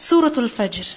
Surah 0.00 0.34
Al-Fajr. 0.42 0.96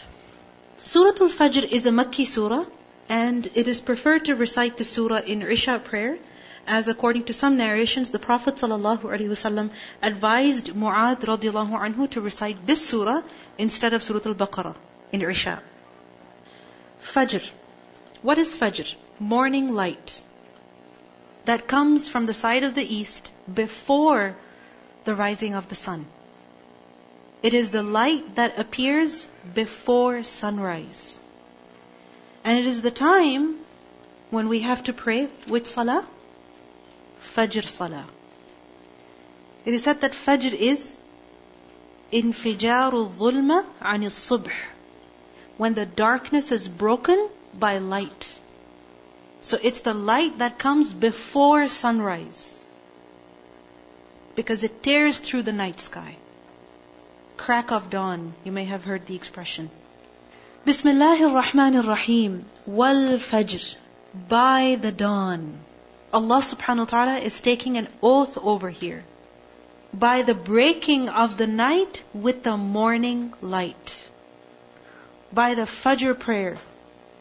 Surah 0.81 1.23
Al-Fajr 1.23 1.69
is 1.77 1.85
a 1.85 1.89
Makki 1.89 2.25
surah 2.25 2.63
and 3.09 3.49
it 3.53 3.67
is 3.67 3.81
preferred 3.81 4.23
to 4.25 4.35
recite 4.41 4.77
the 4.77 4.85
surah 4.85 5.17
in 5.33 5.41
Isha 5.41 5.79
prayer 5.79 6.17
as 6.65 6.87
according 6.87 7.25
to 7.25 7.33
some 7.33 7.57
narrations 7.57 8.11
the 8.11 8.19
Prophet 8.27 8.55
ﷺ 8.55 9.71
advised 10.01 10.71
Mu'adh 10.85 11.27
radiallahu 11.31 11.81
anhu 11.87 12.09
to 12.11 12.21
recite 12.21 12.65
this 12.65 12.87
surah 12.87 13.21
instead 13.57 13.91
of 13.91 14.01
Surah 14.01 14.25
Al-Baqarah 14.25 14.73
in 15.11 15.21
Isha. 15.21 15.61
Fajr. 17.01 17.45
What 18.21 18.37
is 18.37 18.55
Fajr? 18.55 18.95
Morning 19.19 19.73
light. 19.83 20.23
That 21.43 21.67
comes 21.67 22.07
from 22.07 22.25
the 22.25 22.41
side 22.41 22.63
of 22.63 22.73
the 22.73 22.89
east 23.01 23.33
before 23.53 24.37
the 25.03 25.13
rising 25.13 25.55
of 25.55 25.67
the 25.67 25.75
sun. 25.75 26.05
It 27.43 27.53
is 27.53 27.71
the 27.71 27.83
light 27.83 28.35
that 28.35 28.57
appears 28.57 29.27
before 29.53 30.23
sunrise. 30.23 31.19
And 32.45 32.57
it 32.57 32.65
is 32.65 32.81
the 32.81 32.91
time 32.91 33.57
when 34.29 34.47
we 34.47 34.61
have 34.61 34.83
to 34.85 34.93
pray 34.93 35.25
which 35.47 35.67
salah? 35.67 36.07
Fajr 37.35 37.65
salah. 37.65 38.05
It 39.65 39.73
is 39.73 39.83
said 39.83 39.99
that 40.01 40.13
Fajr 40.13 40.53
is 40.53 40.95
infijaru 42.13 43.03
dhulma 43.19 43.65
ani 43.81 44.07
subh. 44.07 44.49
When 45.57 45.73
the 45.73 45.85
darkness 45.85 46.51
is 46.53 46.69
broken 46.69 47.29
by 47.67 47.77
light. 47.79 48.39
So 49.41 49.59
it's 49.61 49.81
the 49.81 49.93
light 49.93 50.37
that 50.39 50.57
comes 50.57 50.93
before 50.93 51.67
sunrise. 51.67 52.63
Because 54.35 54.63
it 54.63 54.81
tears 54.81 55.19
through 55.19 55.41
the 55.43 55.51
night 55.51 55.81
sky 55.81 56.17
crack 57.43 57.71
of 57.73 57.89
dawn. 57.89 58.33
You 58.45 58.53
may 58.53 58.63
have 58.65 58.85
heard 58.85 59.05
the 59.05 59.15
expression. 59.15 59.69
Bismillahir 60.65 61.31
Rahmanir 61.37 61.85
Rahim. 61.85 62.45
Wal 62.65 63.17
Fajr. 63.23 63.75
By 64.29 64.77
the 64.83 64.93
dawn. 64.93 65.41
Allah 66.13 66.39
subhanahu 66.49 66.85
wa 66.85 66.91
ta'ala 66.93 67.17
is 67.31 67.41
taking 67.41 67.77
an 67.77 67.89
oath 68.11 68.37
over 68.51 68.69
here. 68.69 69.03
By 70.05 70.21
the 70.21 70.37
breaking 70.51 71.09
of 71.09 71.35
the 71.35 71.47
night 71.47 72.01
with 72.13 72.43
the 72.43 72.55
morning 72.55 73.33
light. 73.41 73.91
By 75.33 75.49
the 75.55 75.67
Fajr 75.73 76.17
prayer. 76.17 76.57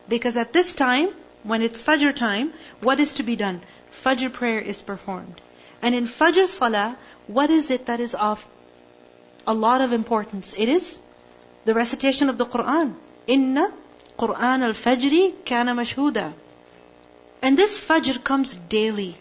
Because 0.09 0.37
at 0.37 0.53
this 0.53 0.73
time, 0.85 1.13
when 1.43 1.63
it's 1.63 1.83
Fajr 1.91 2.15
time, 2.15 2.53
what 2.81 3.01
is 3.01 3.15
to 3.15 3.25
be 3.33 3.35
done? 3.45 3.61
Fajr 4.05 4.33
prayer 4.33 4.61
is 4.61 4.83
performed. 4.83 5.41
And 5.83 5.97
in 5.97 6.07
Fajr 6.07 6.47
Salah, 6.47 6.97
what 7.27 7.51
is 7.51 7.73
it 7.73 7.87
that 7.87 7.99
is 8.09 8.15
of 8.15 8.49
a 9.47 9.55
lot 9.55 9.81
of 9.81 9.93
importance. 9.93 10.55
It 10.57 10.69
is 10.69 11.01
the 11.65 11.75
recitation 11.75 12.29
of 12.29 12.39
the 12.39 12.47
Quran. 12.47 12.95
Inna 13.27 13.73
Quran 14.19 14.63
al-Fajri 14.63 15.45
kana 15.45 15.75
mashhuda. 15.75 16.33
And 17.41 17.59
this 17.59 17.79
Fajr 17.79 18.23
comes 18.23 18.55
daily. 18.55 19.17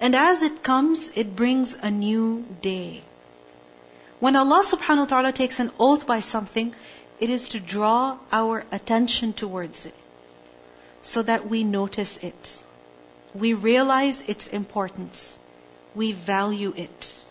And 0.00 0.14
as 0.14 0.42
it 0.42 0.62
comes, 0.62 1.10
it 1.14 1.36
brings 1.36 1.74
a 1.74 1.90
new 1.90 2.44
day. 2.62 3.02
When 4.18 4.36
Allah 4.36 4.62
subhanahu 4.64 5.04
wa 5.04 5.06
ta'ala 5.06 5.32
takes 5.32 5.60
an 5.60 5.70
oath 5.78 6.06
by 6.06 6.20
something, 6.20 6.74
it 7.20 7.30
is 7.30 7.48
to 7.48 7.60
draw 7.60 8.18
our 8.32 8.64
attention 8.72 9.32
towards 9.32 9.86
it. 9.86 9.94
So 11.02 11.22
that 11.22 11.48
we 11.48 11.64
notice 11.64 12.18
it. 12.18 12.62
We 13.34 13.54
realize 13.54 14.22
its 14.26 14.46
importance. 14.46 15.38
We 15.94 16.12
value 16.12 16.74
it. 16.76 17.24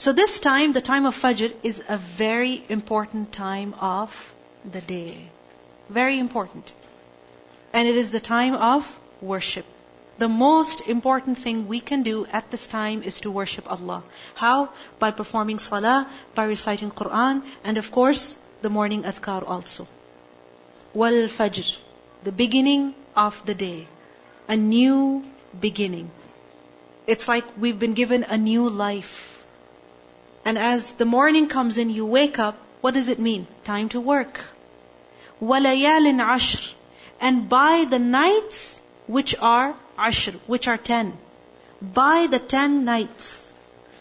So 0.00 0.12
this 0.14 0.38
time, 0.38 0.72
the 0.72 0.80
time 0.80 1.04
of 1.04 1.14
Fajr, 1.14 1.54
is 1.62 1.82
a 1.86 1.98
very 1.98 2.64
important 2.70 3.32
time 3.32 3.74
of 3.78 4.32
the 4.64 4.80
day. 4.80 5.28
Very 5.90 6.18
important. 6.18 6.72
And 7.74 7.86
it 7.86 7.96
is 7.96 8.10
the 8.10 8.18
time 8.18 8.54
of 8.54 8.86
worship. 9.20 9.66
The 10.16 10.26
most 10.26 10.80
important 10.88 11.36
thing 11.36 11.68
we 11.68 11.80
can 11.80 12.02
do 12.02 12.24
at 12.38 12.50
this 12.50 12.66
time 12.66 13.02
is 13.02 13.20
to 13.20 13.30
worship 13.30 13.70
Allah. 13.70 14.02
How? 14.34 14.70
By 14.98 15.10
performing 15.10 15.58
salah, 15.58 16.08
by 16.34 16.44
reciting 16.44 16.90
Quran, 16.90 17.42
and 17.62 17.76
of 17.76 17.90
course, 17.92 18.36
the 18.62 18.70
morning 18.70 19.02
adhkar 19.02 19.46
also. 19.46 19.86
Wal 20.94 21.28
Fajr, 21.34 21.76
the 22.24 22.32
beginning 22.32 22.94
of 23.14 23.44
the 23.44 23.58
day. 23.66 23.86
A 24.48 24.56
new 24.56 25.26
beginning. 25.68 26.10
It's 27.06 27.28
like 27.28 27.44
we've 27.58 27.78
been 27.78 27.92
given 27.92 28.24
a 28.24 28.38
new 28.38 28.70
life. 28.70 29.29
And 30.49 30.57
as 30.57 30.91
the 30.93 31.05
morning 31.05 31.47
comes 31.47 31.77
in, 31.77 31.89
you 31.89 32.05
wake 32.05 32.39
up, 32.39 32.57
what 32.81 32.93
does 32.93 33.09
it 33.09 33.19
mean? 33.19 33.47
Time 33.63 33.89
to 33.89 33.99
work. 33.99 34.41
وَلَيَالٍ 35.41 36.21
عَشْرٍ 36.21 36.73
And 37.19 37.49
by 37.49 37.85
the 37.89 37.99
nights 37.99 38.81
which 39.07 39.35
are 39.39 39.75
ashr, 39.97 40.35
which 40.47 40.67
are 40.67 40.77
ten. 40.77 41.17
By 41.81 42.27
the 42.29 42.39
ten 42.39 42.85
nights. 42.85 43.51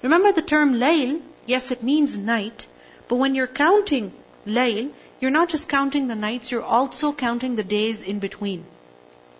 Remember 0.02 0.32
the 0.32 0.42
term 0.42 0.74
layl? 0.74 1.20
Yes, 1.46 1.70
it 1.70 1.82
means 1.82 2.16
night. 2.16 2.66
But 3.08 3.16
when 3.16 3.34
you're 3.34 3.46
counting 3.46 4.12
layl, 4.46 4.90
you're 5.20 5.30
not 5.30 5.48
just 5.48 5.68
counting 5.68 6.08
the 6.08 6.14
nights, 6.14 6.50
you're 6.50 6.62
also 6.62 7.12
counting 7.12 7.56
the 7.56 7.64
days 7.64 8.02
in 8.02 8.18
between. 8.18 8.64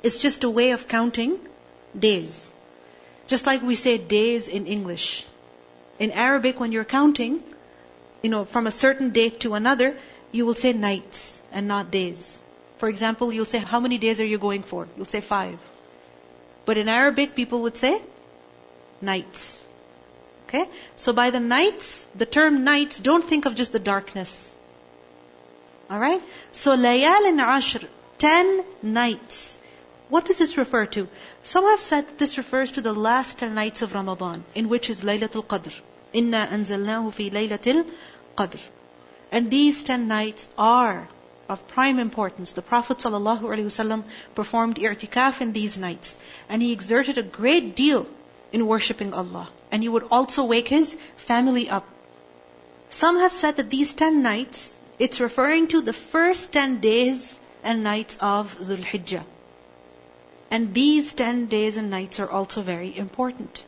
It's 0.02 0.19
just 0.19 0.44
a 0.44 0.50
way 0.50 0.70
of 0.70 0.88
counting 0.88 1.38
days. 1.98 2.50
Just 3.26 3.47
like 3.47 3.62
we 3.62 3.75
say 3.75 3.98
days 3.98 4.48
in 4.48 4.66
English. 4.66 5.26
In 5.99 6.11
Arabic, 6.11 6.59
when 6.59 6.71
you're 6.71 6.85
counting, 6.85 7.43
you 8.21 8.29
know, 8.29 8.45
from 8.45 8.67
a 8.67 8.71
certain 8.71 9.09
date 9.11 9.41
to 9.41 9.53
another, 9.53 9.95
you 10.31 10.45
will 10.45 10.55
say 10.55 10.73
nights 10.73 11.41
and 11.51 11.67
not 11.67 11.91
days. 11.91 12.39
For 12.77 12.87
example, 12.87 13.33
you'll 13.33 13.45
say, 13.45 13.59
how 13.59 13.79
many 13.79 13.97
days 13.97 14.21
are 14.21 14.25
you 14.25 14.38
going 14.38 14.63
for? 14.63 14.88
You'll 14.95 15.05
say 15.13 15.21
five. 15.21 15.59
But 16.65 16.77
in 16.77 16.88
Arabic, 16.88 17.35
people 17.35 17.63
would 17.63 17.75
say 17.75 18.01
nights. 19.01 19.65
Okay? 20.47 20.69
So 20.95 21.13
by 21.13 21.31
the 21.31 21.39
nights, 21.39 22.07
the 22.15 22.25
term 22.25 22.63
nights, 22.63 22.99
don't 22.99 23.23
think 23.23 23.45
of 23.45 23.55
just 23.55 23.73
the 23.73 23.79
darkness. 23.79 24.53
Alright? 25.91 26.21
So 26.51 26.77
layal 26.77 27.27
and 27.27 27.39
ashr, 27.39 27.85
ten 28.17 28.63
nights. 28.81 29.57
What 30.09 30.25
does 30.25 30.38
this 30.38 30.57
refer 30.57 30.85
to? 30.88 31.07
Some 31.43 31.65
have 31.65 31.81
said 31.81 32.07
that 32.07 32.17
this 32.17 32.38
refers 32.38 32.71
to 32.73 32.81
the 32.81 32.93
last 32.93 33.38
10 33.39 33.53
nights 33.53 33.83
of 33.83 33.93
Ramadan, 33.93 34.43
in 34.55 34.67
which 34.67 34.89
is 34.89 35.01
Laylatul 35.01 35.45
Qadr. 35.45 35.79
Inna 36.13 36.47
anzalnahu 36.51 37.13
fi 37.13 37.29
Qadr. 37.29 38.61
And 39.31 39.51
these 39.51 39.83
10 39.83 40.07
nights 40.07 40.49
are 40.57 41.07
of 41.47 41.67
prime 41.67 41.99
importance. 41.99 42.53
The 42.53 42.61
Prophet 42.61 42.97
ﷺ 42.99 44.03
performed 44.35 44.75
i'tikaf 44.77 45.41
in 45.41 45.53
these 45.53 45.77
nights. 45.77 46.17
And 46.47 46.61
he 46.61 46.71
exerted 46.71 47.17
a 47.17 47.23
great 47.23 47.75
deal 47.75 48.07
in 48.51 48.65
worshipping 48.65 49.13
Allah. 49.13 49.49
And 49.71 49.83
he 49.83 49.89
would 49.89 50.07
also 50.11 50.45
wake 50.45 50.67
his 50.67 50.97
family 51.17 51.69
up. 51.69 51.87
Some 52.89 53.19
have 53.19 53.33
said 53.33 53.57
that 53.57 53.69
these 53.69 53.93
10 53.93 54.23
nights, 54.23 54.79
it's 54.97 55.19
referring 55.19 55.67
to 55.67 55.81
the 55.81 55.93
first 55.93 56.51
10 56.53 56.79
days 56.79 57.39
and 57.63 57.83
nights 57.83 58.17
of 58.19 58.57
Dhul 58.57 58.83
Hijjah. 58.83 59.23
And 60.49 60.73
these 60.73 61.13
10 61.13 61.45
days 61.47 61.77
and 61.77 61.91
nights 61.91 62.19
are 62.19 62.29
also 62.29 62.61
very 62.61 62.97
important. 62.97 63.63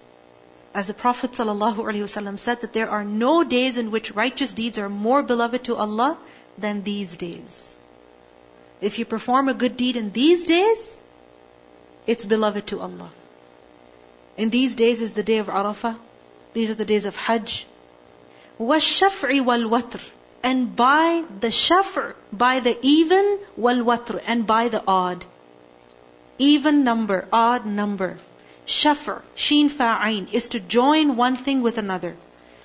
As 0.74 0.88
the 0.88 0.94
Prophet 0.94 1.32
ﷺ 1.32 2.38
said 2.38 2.60
that 2.60 2.72
there 2.72 2.90
are 2.90 3.04
no 3.04 3.44
days 3.44 3.78
in 3.78 3.90
which 3.90 4.12
righteous 4.12 4.52
deeds 4.52 4.78
are 4.78 4.88
more 4.88 5.22
beloved 5.22 5.64
to 5.64 5.76
Allah 5.76 6.18
than 6.58 6.82
these 6.82 7.16
days. 7.16 7.78
If 8.80 8.98
you 8.98 9.04
perform 9.04 9.48
a 9.48 9.54
good 9.54 9.76
deed 9.76 9.96
in 9.96 10.10
these 10.12 10.44
days, 10.44 11.00
it's 12.06 12.24
beloved 12.24 12.66
to 12.68 12.80
Allah. 12.80 13.10
In 14.36 14.50
these 14.50 14.74
days 14.74 15.00
is 15.00 15.14
the 15.14 15.22
day 15.22 15.38
of 15.38 15.46
Arafah. 15.46 15.96
These 16.52 16.70
are 16.70 16.74
the 16.74 16.84
days 16.84 17.06
of 17.06 17.16
Hajj. 17.16 17.66
وَالشَّفْعِ 18.60 19.40
وَالْوَتْرِ 19.44 20.00
And 20.42 20.76
by 20.76 21.24
the 21.40 21.48
shafr, 21.48 22.14
by 22.32 22.60
the 22.60 22.78
even, 22.82 23.38
wal-watr, 23.56 24.22
and 24.26 24.46
by 24.46 24.68
the 24.68 24.82
odd 24.86 25.24
even 26.38 26.84
number, 26.84 27.26
odd 27.32 27.66
number. 27.66 28.16
Shafr, 28.65 29.21
sheen 29.35 29.69
fa'ain, 29.69 30.27
is 30.31 30.49
to 30.49 30.59
join 30.59 31.15
one 31.15 31.35
thing 31.35 31.61
with 31.61 31.77
another. 31.77 32.15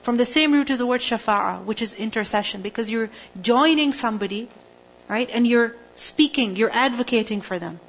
From 0.03 0.17
the 0.17 0.25
same 0.25 0.53
root 0.53 0.71
as 0.71 0.79
the 0.79 0.87
word 0.87 1.01
shafa'a, 1.01 1.65
which 1.65 1.83
is 1.83 1.95
intercession, 1.95 2.63
because 2.63 2.91
you're 2.91 3.11
joining 3.41 3.93
somebody, 3.93 4.49
right? 5.09 5.29
And 5.33 5.47
you're 5.47 5.75
speaking, 5.95 6.57
you're 6.57 6.73
advocating 6.73 7.41
for 7.41 7.59
them. 7.59 7.81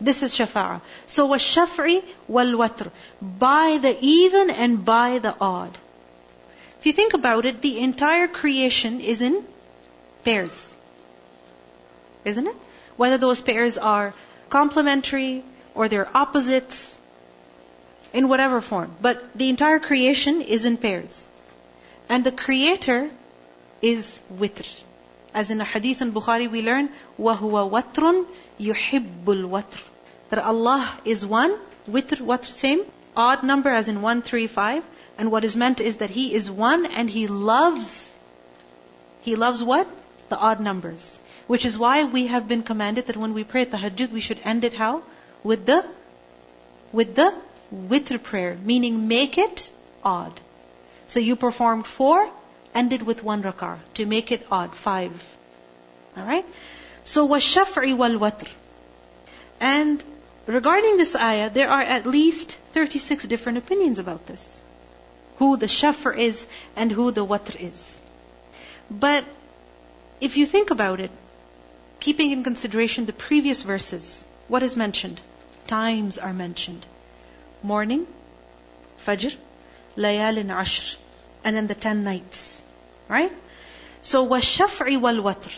This 0.00 0.22
is 0.22 0.34
shafa'a. 0.34 0.80
So 1.06 1.26
was 1.26 1.42
shafri 1.42 2.04
wal 2.26 2.52
watr. 2.62 2.90
By 3.20 3.78
the 3.80 3.96
even 4.00 4.50
and 4.50 4.84
by 4.84 5.18
the 5.18 5.34
odd. 5.40 5.76
If 6.78 6.86
you 6.86 6.92
think 6.92 7.14
about 7.14 7.44
it, 7.44 7.60
the 7.60 7.78
entire 7.78 8.26
creation 8.26 9.00
is 9.00 9.20
in 9.20 9.44
pairs. 10.24 10.74
Isn't 12.24 12.46
it? 12.46 12.56
Whether 12.96 13.18
those 13.18 13.40
pairs 13.42 13.76
are 13.76 14.14
complementary 14.48 15.44
or 15.74 15.88
they're 15.88 16.08
opposites 16.14 16.98
in 18.12 18.28
whatever 18.28 18.60
form. 18.60 18.94
But 19.00 19.22
the 19.34 19.48
entire 19.48 19.78
creation 19.78 20.42
is 20.42 20.64
in 20.64 20.76
pairs. 20.76 21.28
And 22.08 22.24
the 22.24 22.32
creator 22.32 23.10
is 23.80 24.20
witr. 24.34 24.82
As 25.32 25.50
in 25.50 25.60
a 25.60 25.64
hadith 25.64 26.02
in 26.02 26.12
Bukhari 26.12 26.50
we 26.50 26.62
learn, 26.62 26.88
وَهُوَ 27.18 27.70
وَتْرٌ 27.70 28.26
يُحِبُّ 28.58 29.24
الْوَتْرُ 29.24 29.82
That 30.30 30.40
Allah 30.40 30.98
is 31.04 31.24
one, 31.24 31.56
witr, 31.88 32.20
watr, 32.20 32.46
same, 32.46 32.82
odd 33.16 33.44
number 33.44 33.70
as 33.70 33.88
in 33.88 34.02
1, 34.02 34.22
3, 34.22 34.46
5. 34.48 34.84
And 35.18 35.30
what 35.30 35.44
is 35.44 35.56
meant 35.56 35.80
is 35.80 35.98
that 35.98 36.10
He 36.10 36.34
is 36.34 36.50
one 36.50 36.86
and 36.86 37.08
He 37.08 37.26
loves, 37.28 38.18
He 39.20 39.36
loves 39.36 39.62
what? 39.62 39.88
The 40.30 40.38
odd 40.38 40.60
numbers. 40.60 41.20
Which 41.46 41.64
is 41.64 41.78
why 41.78 42.04
we 42.04 42.26
have 42.26 42.48
been 42.48 42.62
commanded 42.62 43.06
that 43.06 43.16
when 43.16 43.34
we 43.34 43.44
pray 43.44 43.62
at 43.62 43.70
Tahajjud, 43.70 44.10
we 44.10 44.20
should 44.20 44.40
end 44.44 44.64
it 44.64 44.74
how? 44.74 45.02
With 45.44 45.66
the, 45.66 45.86
with 46.92 47.14
the 47.14 47.34
witr 47.74 48.22
prayer, 48.22 48.56
meaning 48.62 49.08
make 49.08 49.38
it 49.38 49.70
odd. 50.04 50.40
So 51.06 51.20
you 51.20 51.36
performed 51.36 51.86
four, 51.86 52.30
ended 52.74 53.02
with 53.02 53.22
one 53.22 53.42
rak'ah 53.42 53.78
to 53.94 54.06
make 54.06 54.32
it 54.32 54.46
odd, 54.50 54.74
five. 54.74 55.24
Alright? 56.16 56.46
So 57.04 57.28
washaf'i 57.28 57.96
wal 57.96 58.18
watr. 58.18 58.48
And 59.60 60.02
regarding 60.46 60.96
this 60.96 61.14
ayah, 61.16 61.50
there 61.50 61.70
are 61.70 61.82
at 61.82 62.06
least 62.06 62.56
36 62.72 63.26
different 63.26 63.58
opinions 63.58 63.98
about 63.98 64.26
this. 64.26 64.60
Who 65.38 65.56
the 65.56 65.66
shafr 65.66 66.16
is 66.16 66.46
and 66.76 66.92
who 66.92 67.10
the 67.10 67.24
watr 67.24 67.56
is. 67.60 68.00
But 68.90 69.24
if 70.20 70.36
you 70.36 70.46
think 70.46 70.70
about 70.70 71.00
it, 71.00 71.10
keeping 72.00 72.30
in 72.32 72.44
consideration 72.44 73.06
the 73.06 73.12
previous 73.12 73.62
verses, 73.62 74.24
what 74.48 74.62
is 74.62 74.76
mentioned? 74.76 75.20
Times 75.66 76.18
are 76.18 76.32
mentioned 76.32 76.84
morning, 77.62 78.06
Fajr, 79.04 79.34
Layal 79.96 80.36
in 80.36 80.48
Ashr, 80.48 80.96
and 81.44 81.56
then 81.56 81.66
the 81.66 81.74
ten 81.74 82.04
nights. 82.04 82.62
Right? 83.08 83.32
So 84.02 84.26
washaf'i 84.26 85.00
wal 85.00 85.16
watr. 85.16 85.52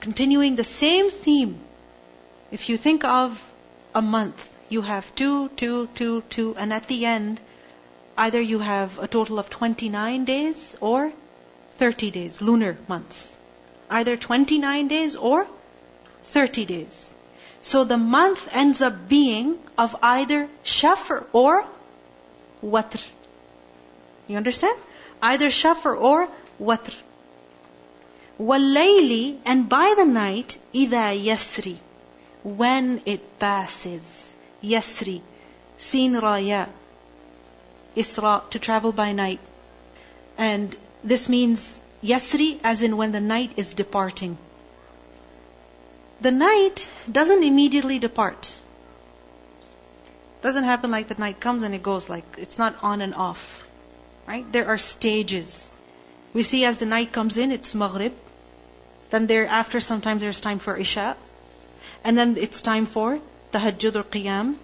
Continuing 0.00 0.56
the 0.56 0.64
same 0.64 1.10
theme. 1.10 1.58
If 2.50 2.68
you 2.68 2.76
think 2.76 3.04
of 3.04 3.42
a 3.94 4.02
month, 4.02 4.48
you 4.68 4.82
have 4.82 5.14
two, 5.14 5.48
two, 5.50 5.88
two, 5.94 6.22
two, 6.22 6.54
and 6.56 6.72
at 6.72 6.86
the 6.88 7.04
end, 7.06 7.40
either 8.16 8.40
you 8.40 8.58
have 8.58 8.98
a 8.98 9.08
total 9.08 9.38
of 9.38 9.50
29 9.50 10.24
days 10.24 10.76
or 10.80 11.12
30 11.78 12.10
days, 12.10 12.40
lunar 12.40 12.76
months. 12.88 13.36
Either 13.90 14.16
29 14.16 14.88
days 14.88 15.16
or 15.16 15.46
30 16.24 16.64
days. 16.64 17.14
So 17.65 17.83
the 17.83 17.97
month 17.97 18.47
ends 18.51 18.81
up 18.81 19.07
being 19.07 19.59
of 19.77 19.95
either 20.01 20.49
shafr 20.63 21.25
or 21.31 21.65
watr. 22.63 23.03
You 24.27 24.37
understand? 24.37 24.77
Either 25.21 25.47
shafr 25.47 25.99
or 25.99 26.27
watr. 26.59 26.95
وَاللَّيْلِ 28.39 29.37
And 29.45 29.69
by 29.69 29.93
the 29.97 30.05
night, 30.05 30.57
إِذَا 30.73 31.23
يَسْرِ 31.23 31.77
When 32.43 33.01
it 33.05 33.39
passes. 33.39 34.35
Yasri. 34.63 35.21
Sin 35.77 36.13
raya. 36.13 36.67
Isra, 37.95 38.49
to 38.49 38.59
travel 38.59 38.91
by 38.91 39.11
night. 39.11 39.39
And 40.37 40.75
this 41.03 41.29
means 41.29 41.79
Yasri 42.03 42.59
as 42.63 42.81
in 42.81 42.97
when 42.97 43.11
the 43.11 43.21
night 43.21 43.53
is 43.57 43.73
departing. 43.73 44.37
the 46.20 46.30
night 46.30 46.90
doesn't 47.10 47.42
immediately 47.42 47.98
depart. 47.98 48.54
Doesn't 50.42 50.64
happen 50.64 50.90
like 50.90 51.08
the 51.08 51.14
night 51.14 51.40
comes 51.40 51.62
and 51.62 51.74
it 51.74 51.82
goes, 51.82 52.08
like 52.08 52.24
it's 52.38 52.58
not 52.58 52.76
on 52.82 53.02
and 53.02 53.14
off. 53.14 53.68
Right? 54.26 54.50
There 54.50 54.68
are 54.68 54.78
stages. 54.78 55.74
We 56.32 56.42
see 56.42 56.64
as 56.64 56.78
the 56.78 56.86
night 56.86 57.12
comes 57.12 57.38
in, 57.38 57.52
it's 57.52 57.74
Maghrib. 57.74 58.12
Then 59.10 59.26
thereafter, 59.26 59.80
sometimes 59.80 60.20
there's 60.22 60.40
time 60.40 60.58
for 60.58 60.76
Isha. 60.76 61.16
And 62.04 62.18
then 62.18 62.36
it's 62.36 62.60
time 62.62 62.86
for 62.86 63.20
Tahajjud 63.52 63.96
or 63.96 64.02
Qiyam. 64.02 64.56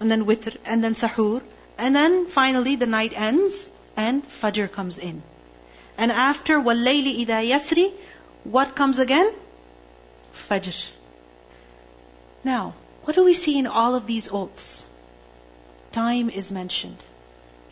And 0.00 0.10
then 0.10 0.24
Witr. 0.24 0.56
And 0.64 0.82
then 0.82 0.94
Sahur. 0.94 1.42
And 1.78 1.94
then 1.94 2.26
finally 2.26 2.76
the 2.76 2.86
night 2.86 3.12
ends 3.14 3.70
and 3.96 4.26
Fajr 4.28 4.70
comes 4.70 4.98
in. 4.98 5.22
And 5.96 6.10
after 6.10 6.58
Wallayli 6.58 7.20
Ida 7.20 7.42
Yasri, 7.52 7.92
what 8.44 8.74
comes 8.74 8.98
again? 8.98 9.32
Fajr. 10.34 10.90
Now, 12.44 12.74
what 13.04 13.16
do 13.16 13.24
we 13.24 13.34
see 13.34 13.58
in 13.58 13.66
all 13.66 13.94
of 13.94 14.06
these 14.06 14.28
oaths? 14.30 14.84
Time 15.92 16.30
is 16.30 16.52
mentioned. 16.52 17.02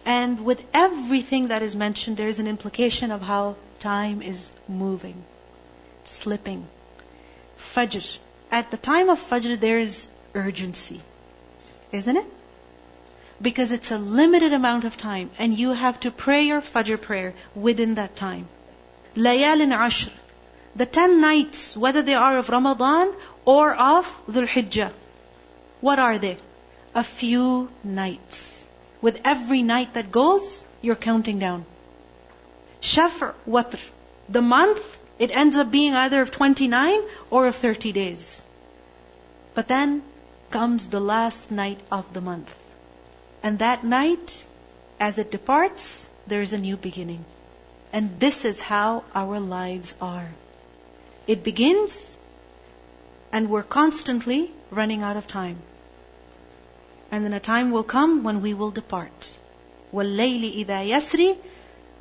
And 0.04 0.44
with 0.44 0.62
everything 0.72 1.48
that 1.48 1.62
is 1.62 1.76
mentioned, 1.76 2.16
there 2.16 2.28
is 2.28 2.40
an 2.40 2.46
implication 2.46 3.10
of 3.10 3.20
how 3.20 3.56
time 3.80 4.22
is 4.22 4.52
moving, 4.68 5.22
slipping. 6.04 6.66
Fajr. 7.58 8.18
At 8.50 8.70
the 8.70 8.76
time 8.76 9.10
of 9.10 9.20
Fajr, 9.20 9.60
there 9.60 9.78
is 9.78 10.10
urgency. 10.34 11.00
Isn't 11.92 12.16
it? 12.16 12.26
Because 13.40 13.72
it's 13.72 13.90
a 13.90 13.98
limited 13.98 14.52
amount 14.52 14.84
of 14.84 14.96
time, 14.96 15.30
and 15.38 15.56
you 15.56 15.72
have 15.72 16.00
to 16.00 16.10
pray 16.10 16.42
your 16.42 16.60
Fajr 16.60 17.00
prayer 17.00 17.34
within 17.54 17.94
that 17.96 18.16
time. 18.16 18.48
Layalin 19.14 19.72
Ashr. 19.72 20.10
The 20.78 20.86
ten 20.86 21.20
nights, 21.20 21.76
whether 21.76 22.02
they 22.02 22.14
are 22.14 22.38
of 22.38 22.50
Ramadan 22.50 23.12
or 23.44 23.74
of 23.74 24.06
Dhul 24.28 24.46
Hijjah. 24.46 24.92
What 25.80 25.98
are 25.98 26.18
they? 26.18 26.38
A 26.94 27.02
few 27.02 27.68
nights. 27.82 28.64
With 29.00 29.20
every 29.24 29.62
night 29.62 29.94
that 29.94 30.12
goes, 30.12 30.64
you're 30.80 31.02
counting 31.08 31.40
down. 31.40 31.66
Shafr, 32.80 33.34
watr. 33.56 33.80
The 34.28 34.40
month, 34.40 34.86
it 35.18 35.32
ends 35.32 35.56
up 35.56 35.72
being 35.72 35.94
either 35.94 36.20
of 36.20 36.30
29 36.30 37.00
or 37.28 37.48
of 37.48 37.56
30 37.56 37.90
days. 37.90 38.42
But 39.54 39.66
then 39.66 40.02
comes 40.50 40.88
the 40.88 41.00
last 41.00 41.50
night 41.50 41.80
of 41.90 42.12
the 42.12 42.20
month. 42.20 42.56
And 43.42 43.58
that 43.58 43.82
night, 43.82 44.44
as 45.00 45.18
it 45.18 45.32
departs, 45.32 46.08
there 46.28 46.40
is 46.40 46.52
a 46.52 46.66
new 46.66 46.76
beginning. 46.76 47.24
And 47.92 48.20
this 48.20 48.44
is 48.44 48.60
how 48.60 49.02
our 49.12 49.40
lives 49.40 49.96
are. 50.00 50.28
It 51.27 51.43
begins, 51.43 52.17
and 53.31 53.49
we're 53.49 53.63
constantly 53.63 54.51
running 54.71 55.03
out 55.03 55.17
of 55.17 55.27
time. 55.27 55.57
And 57.11 57.25
then 57.25 57.33
a 57.33 57.39
time 57.39 57.71
will 57.71 57.83
come 57.83 58.23
when 58.23 58.41
we 58.41 58.53
will 58.53 58.71
depart. 58.71 59.37
وَاللَّيْلِ 59.93 60.65
إِذَا 60.65 60.87
يَسْرِ 60.87 61.37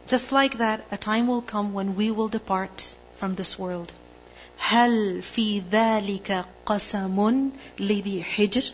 Just 0.08 0.32
like 0.32 0.58
that, 0.58 0.84
a 0.90 0.96
time 0.96 1.26
will 1.26 1.42
come 1.42 1.72
when 1.72 1.96
we 1.96 2.10
will 2.10 2.28
depart 2.28 2.94
from 3.16 3.34
this 3.34 3.58
world. 3.58 3.92
هل 4.58 5.22
في 5.22 5.62
ذلك 5.70 6.44
قسم 6.66 7.50
لذي 7.78 8.24
حجر 8.24 8.72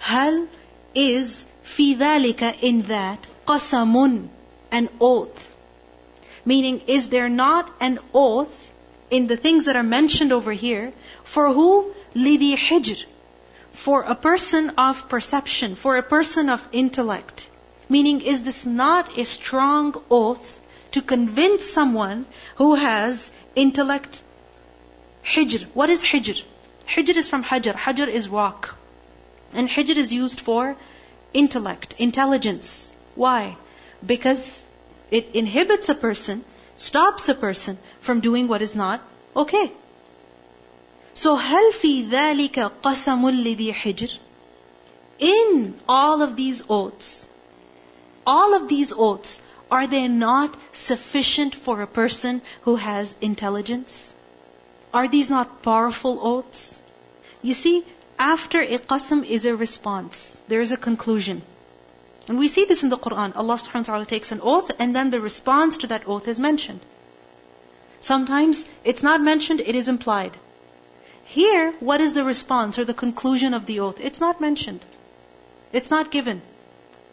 هل 0.00 0.46
is 0.94 1.44
في 1.64 1.96
ذلك 1.96 2.42
in 2.62 2.82
that 2.88 3.18
قسم 3.46 4.28
an 4.72 4.88
oath 5.00 5.52
meaning 6.44 6.80
is 6.86 7.08
there 7.08 7.28
not 7.28 7.70
an 7.80 7.98
oath 8.12 8.70
in 9.09 9.27
the 9.27 9.37
things 9.37 9.65
that 9.65 9.75
are 9.75 9.83
mentioned 9.83 10.31
over 10.31 10.51
here, 10.51 10.93
for 11.23 11.53
who? 11.53 11.93
Lidi 12.13 12.55
hijr. 12.55 13.05
For 13.71 14.01
a 14.01 14.15
person 14.15 14.71
of 14.77 15.07
perception, 15.07 15.75
for 15.75 15.97
a 15.97 16.03
person 16.03 16.49
of 16.49 16.67
intellect. 16.71 17.49
Meaning, 17.89 18.21
is 18.21 18.43
this 18.43 18.65
not 18.65 19.17
a 19.17 19.25
strong 19.25 19.95
oath 20.11 20.59
to 20.91 21.01
convince 21.01 21.69
someone 21.69 22.25
who 22.55 22.75
has 22.75 23.31
intellect? 23.55 24.21
Hijr. 25.25 25.65
What 25.73 25.89
is 25.89 26.03
hijr? 26.03 26.43
Hijr 26.87 27.15
is 27.15 27.29
from 27.29 27.43
hajr. 27.43 27.73
Hajar 27.73 28.07
is 28.07 28.27
rock. 28.27 28.75
And 29.53 29.69
hijr 29.69 29.95
is 29.95 30.11
used 30.11 30.41
for 30.41 30.75
intellect, 31.33 31.95
intelligence. 31.97 32.91
Why? 33.15 33.55
Because 34.05 34.65
it 35.11 35.29
inhibits 35.33 35.89
a 35.89 35.95
person 35.95 36.43
stops 36.76 37.28
a 37.28 37.34
person 37.34 37.78
from 38.00 38.20
doing 38.20 38.48
what 38.48 38.62
is 38.62 38.74
not 38.74 39.00
okay. 39.36 39.70
So 41.14 41.36
هل 41.36 41.72
في 41.72 42.10
ذلك 42.10 42.72
قسم 42.82 43.44
لذي 43.44 43.72
حجر? 43.74 44.18
In 45.18 45.78
all 45.88 46.22
of 46.22 46.36
these 46.36 46.62
oaths, 46.68 47.26
all 48.26 48.54
of 48.54 48.68
these 48.68 48.92
oaths, 48.92 49.40
are 49.70 49.86
they 49.86 50.08
not 50.08 50.54
sufficient 50.72 51.54
for 51.54 51.80
a 51.80 51.86
person 51.86 52.42
who 52.62 52.76
has 52.76 53.14
intelligence? 53.20 54.14
Are 54.92 55.08
these 55.08 55.30
not 55.30 55.62
powerful 55.62 56.18
oaths? 56.22 56.78
You 57.42 57.54
see, 57.54 57.84
after 58.18 58.60
a 58.60 58.78
qasam 58.78 59.24
is 59.24 59.44
a 59.44 59.56
response. 59.56 60.40
There 60.48 60.60
is 60.60 60.72
a 60.72 60.76
conclusion. 60.76 61.42
And 62.27 62.37
we 62.37 62.47
see 62.47 62.65
this 62.65 62.83
in 62.83 62.89
the 62.89 62.97
Quran. 62.97 63.35
Allah 63.35 63.57
subhanahu 63.57 63.87
wa 63.87 63.93
ta'ala 63.93 64.05
takes 64.05 64.31
an 64.31 64.41
oath 64.41 64.71
and 64.79 64.95
then 64.95 65.09
the 65.09 65.21
response 65.21 65.77
to 65.77 65.87
that 65.87 66.07
oath 66.07 66.27
is 66.27 66.39
mentioned. 66.39 66.81
Sometimes 68.01 68.65
it's 68.83 69.03
not 69.03 69.21
mentioned, 69.21 69.61
it 69.61 69.75
is 69.75 69.87
implied. 69.87 70.37
Here, 71.25 71.71
what 71.79 72.01
is 72.01 72.13
the 72.13 72.23
response 72.23 72.79
or 72.79 72.85
the 72.85 72.93
conclusion 72.93 73.53
of 73.53 73.65
the 73.65 73.79
oath? 73.79 73.99
It's 73.99 74.19
not 74.19 74.41
mentioned. 74.41 74.83
It's 75.71 75.89
not 75.89 76.11
given. 76.11 76.41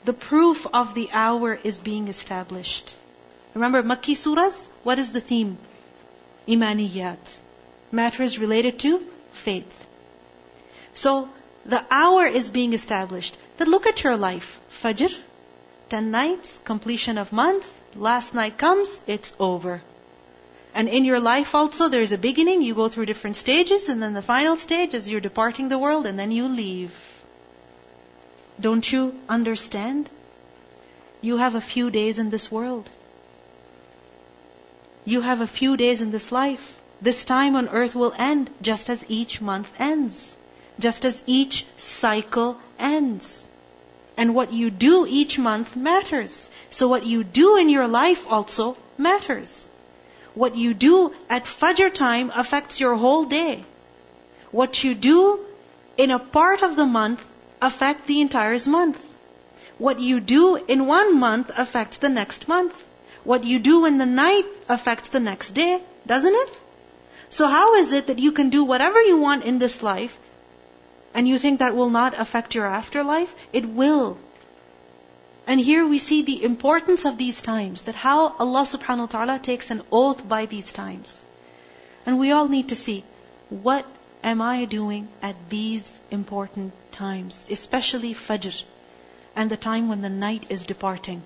The 0.04 0.12
proof 0.12 0.66
of 0.72 0.94
the 0.94 1.08
hour 1.12 1.54
is 1.54 1.78
being 1.78 2.08
established. 2.08 2.94
Remember 3.54 3.82
Makki 3.82 4.14
surahs? 4.14 4.68
What 4.82 4.98
is 4.98 5.12
the 5.12 5.20
theme? 5.20 5.56
Imaniyat. 6.46 7.38
Matters 7.90 8.38
related 8.38 8.78
to 8.80 9.00
faith. 9.32 9.86
So, 10.92 11.28
the 11.66 11.84
hour 11.90 12.26
is 12.26 12.50
being 12.50 12.72
established. 12.74 13.36
Then 13.56 13.70
look 13.70 13.86
at 13.86 14.02
your 14.04 14.16
life. 14.16 14.60
Fajr, 14.82 15.14
10 15.88 16.10
nights, 16.10 16.60
completion 16.64 17.18
of 17.18 17.32
month, 17.32 17.66
last 17.94 18.34
night 18.34 18.58
comes, 18.58 19.00
it's 19.06 19.34
over. 19.38 19.82
And 20.74 20.88
in 20.88 21.04
your 21.04 21.20
life 21.20 21.54
also, 21.54 21.88
there's 21.88 22.12
a 22.12 22.18
beginning, 22.18 22.62
you 22.62 22.74
go 22.74 22.88
through 22.88 23.06
different 23.06 23.36
stages, 23.36 23.88
and 23.88 24.02
then 24.02 24.12
the 24.12 24.22
final 24.22 24.56
stage 24.56 24.92
is 24.92 25.08
you're 25.08 25.20
departing 25.20 25.68
the 25.68 25.78
world, 25.78 26.06
and 26.06 26.18
then 26.18 26.32
you 26.32 26.48
leave. 26.48 26.98
Don't 28.60 28.90
you 28.90 29.14
understand? 29.28 30.10
You 31.20 31.36
have 31.38 31.54
a 31.54 31.60
few 31.60 31.90
days 31.90 32.18
in 32.18 32.30
this 32.30 32.50
world. 32.50 32.90
You 35.04 35.20
have 35.20 35.40
a 35.40 35.46
few 35.46 35.76
days 35.76 36.02
in 36.02 36.10
this 36.10 36.32
life. 36.32 36.80
This 37.00 37.24
time 37.24 37.56
on 37.56 37.68
earth 37.68 37.94
will 37.94 38.14
end 38.16 38.50
just 38.62 38.90
as 38.90 39.04
each 39.08 39.40
month 39.40 39.72
ends. 39.78 40.36
Just 40.78 41.04
as 41.04 41.22
each 41.26 41.66
cycle 41.76 42.58
ends. 42.78 43.48
And 44.16 44.34
what 44.34 44.52
you 44.52 44.70
do 44.70 45.06
each 45.08 45.38
month 45.38 45.76
matters. 45.76 46.50
So 46.70 46.88
what 46.88 47.06
you 47.06 47.24
do 47.24 47.56
in 47.56 47.68
your 47.68 47.88
life 47.88 48.26
also 48.28 48.76
matters. 48.98 49.68
What 50.34 50.56
you 50.56 50.74
do 50.74 51.12
at 51.30 51.44
Fajr 51.44 51.92
time 51.92 52.32
affects 52.34 52.80
your 52.80 52.96
whole 52.96 53.24
day. 53.24 53.64
What 54.50 54.82
you 54.84 54.94
do 54.94 55.40
in 55.96 56.10
a 56.10 56.18
part 56.18 56.62
of 56.62 56.76
the 56.76 56.86
month 56.86 57.24
affect 57.60 58.06
the 58.06 58.20
entire 58.20 58.58
month. 58.68 59.00
What 59.78 60.00
you 60.00 60.20
do 60.20 60.56
in 60.56 60.86
one 60.86 61.18
month 61.18 61.50
affects 61.56 61.96
the 61.98 62.08
next 62.08 62.46
month. 62.48 62.84
What 63.24 63.44
you 63.44 63.58
do 63.58 63.86
in 63.86 63.98
the 63.98 64.06
night 64.06 64.46
affects 64.68 65.08
the 65.08 65.20
next 65.20 65.52
day, 65.52 65.80
doesn't 66.06 66.34
it? 66.34 66.56
So 67.28 67.48
how 67.48 67.74
is 67.76 67.92
it 67.92 68.08
that 68.08 68.18
you 68.18 68.32
can 68.32 68.50
do 68.50 68.64
whatever 68.64 69.02
you 69.02 69.18
want 69.18 69.44
in 69.44 69.58
this 69.58 69.82
life 69.82 70.18
and 71.13 71.27
you 71.27 71.37
think 71.37 71.59
that 71.59 71.75
will 71.75 71.89
not 71.89 72.17
affect 72.19 72.55
your 72.55 72.65
afterlife? 72.65 73.35
It 73.51 73.65
will. 73.65 74.17
And 75.47 75.59
here 75.59 75.85
we 75.85 75.97
see 75.97 76.21
the 76.21 76.43
importance 76.43 77.05
of 77.05 77.17
these 77.17 77.41
times, 77.41 77.81
that 77.83 77.95
how 77.95 78.35
Allah 78.37 78.61
subhanahu 78.61 78.99
wa 78.99 79.05
ta'ala 79.07 79.39
takes 79.39 79.71
an 79.71 79.81
oath 79.91 80.27
by 80.27 80.45
these 80.45 80.71
times. 80.71 81.25
And 82.05 82.19
we 82.19 82.31
all 82.31 82.47
need 82.47 82.69
to 82.69 82.75
see, 82.75 83.03
what 83.49 83.85
am 84.23 84.41
I 84.41 84.65
doing 84.65 85.07
at 85.21 85.35
these 85.49 85.99
important 86.11 86.73
times, 86.91 87.47
especially 87.49 88.13
Fajr, 88.13 88.63
and 89.35 89.49
the 89.49 89.57
time 89.57 89.89
when 89.89 90.01
the 90.01 90.09
night 90.09 90.45
is 90.49 90.65
departing. 90.65 91.23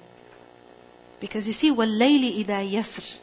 Because 1.20 1.48
you 1.48 1.54
see, 1.54 1.72
وَاللَّيْلِ 1.72 2.46
إِذَا 2.46 2.72
يَسْرٍ 2.72 3.18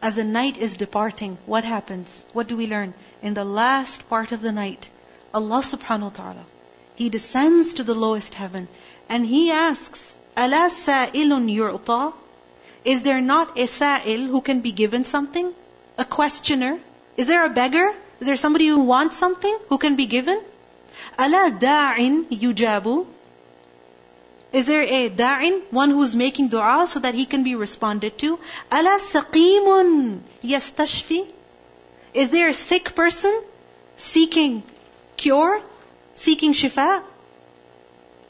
As 0.00 0.16
the 0.16 0.24
night 0.24 0.58
is 0.58 0.76
departing, 0.76 1.38
what 1.46 1.64
happens? 1.64 2.24
What 2.32 2.48
do 2.48 2.56
we 2.56 2.66
learn? 2.66 2.94
In 3.22 3.34
the 3.34 3.44
last 3.44 4.08
part 4.08 4.32
of 4.32 4.42
the 4.42 4.52
night, 4.52 4.88
Allah 5.37 5.61
subhanahu 5.71 6.11
wa 6.11 6.15
ta'ala. 6.19 6.45
He 6.95 7.09
descends 7.09 7.73
to 7.73 7.83
the 7.83 7.95
lowest 7.95 8.33
heaven 8.33 8.67
and 9.09 9.25
he 9.25 9.51
asks, 9.51 10.19
Ala 10.35 10.69
sa'ilun 10.69 11.49
yu'ta? 11.53 12.13
Is 12.85 13.01
there 13.01 13.21
not 13.21 13.57
a 13.57 13.67
sa'il 13.67 14.27
who 14.27 14.41
can 14.41 14.61
be 14.61 14.71
given 14.71 15.05
something? 15.05 15.53
A 15.97 16.05
questioner? 16.05 16.79
Is 17.17 17.27
there 17.27 17.45
a 17.45 17.49
beggar? 17.49 17.93
Is 18.19 18.27
there 18.27 18.35
somebody 18.35 18.67
who 18.67 18.79
wants 18.79 19.17
something 19.17 19.57
who 19.69 19.77
can 19.77 19.95
be 19.95 20.05
given? 20.05 20.41
Ala 21.19 21.51
da'in 21.51 22.25
yujabu? 22.29 23.05
Is 24.53 24.65
there 24.65 24.83
a 24.83 25.09
da'in, 25.09 25.61
one 25.71 25.89
who's 25.89 26.15
making 26.15 26.47
dua 26.49 26.85
so 26.87 26.99
that 26.99 27.13
he 27.13 27.25
can 27.25 27.43
be 27.43 27.55
responded 27.55 28.17
to? 28.19 28.39
Ala 28.71 28.99
saqimun 28.99 30.21
yastashfi? 30.41 31.27
Is 32.13 32.29
there 32.29 32.47
a 32.47 32.53
sick 32.53 32.95
person 32.95 33.41
seeking 33.97 34.63
cure, 35.16 35.62
seeking 36.14 36.52
shifa? 36.52 37.02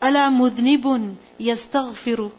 أَلَا 0.00 0.30
مُذْنِبٌ 0.30 1.16
يَسْتَغْفِرُ 1.40 2.32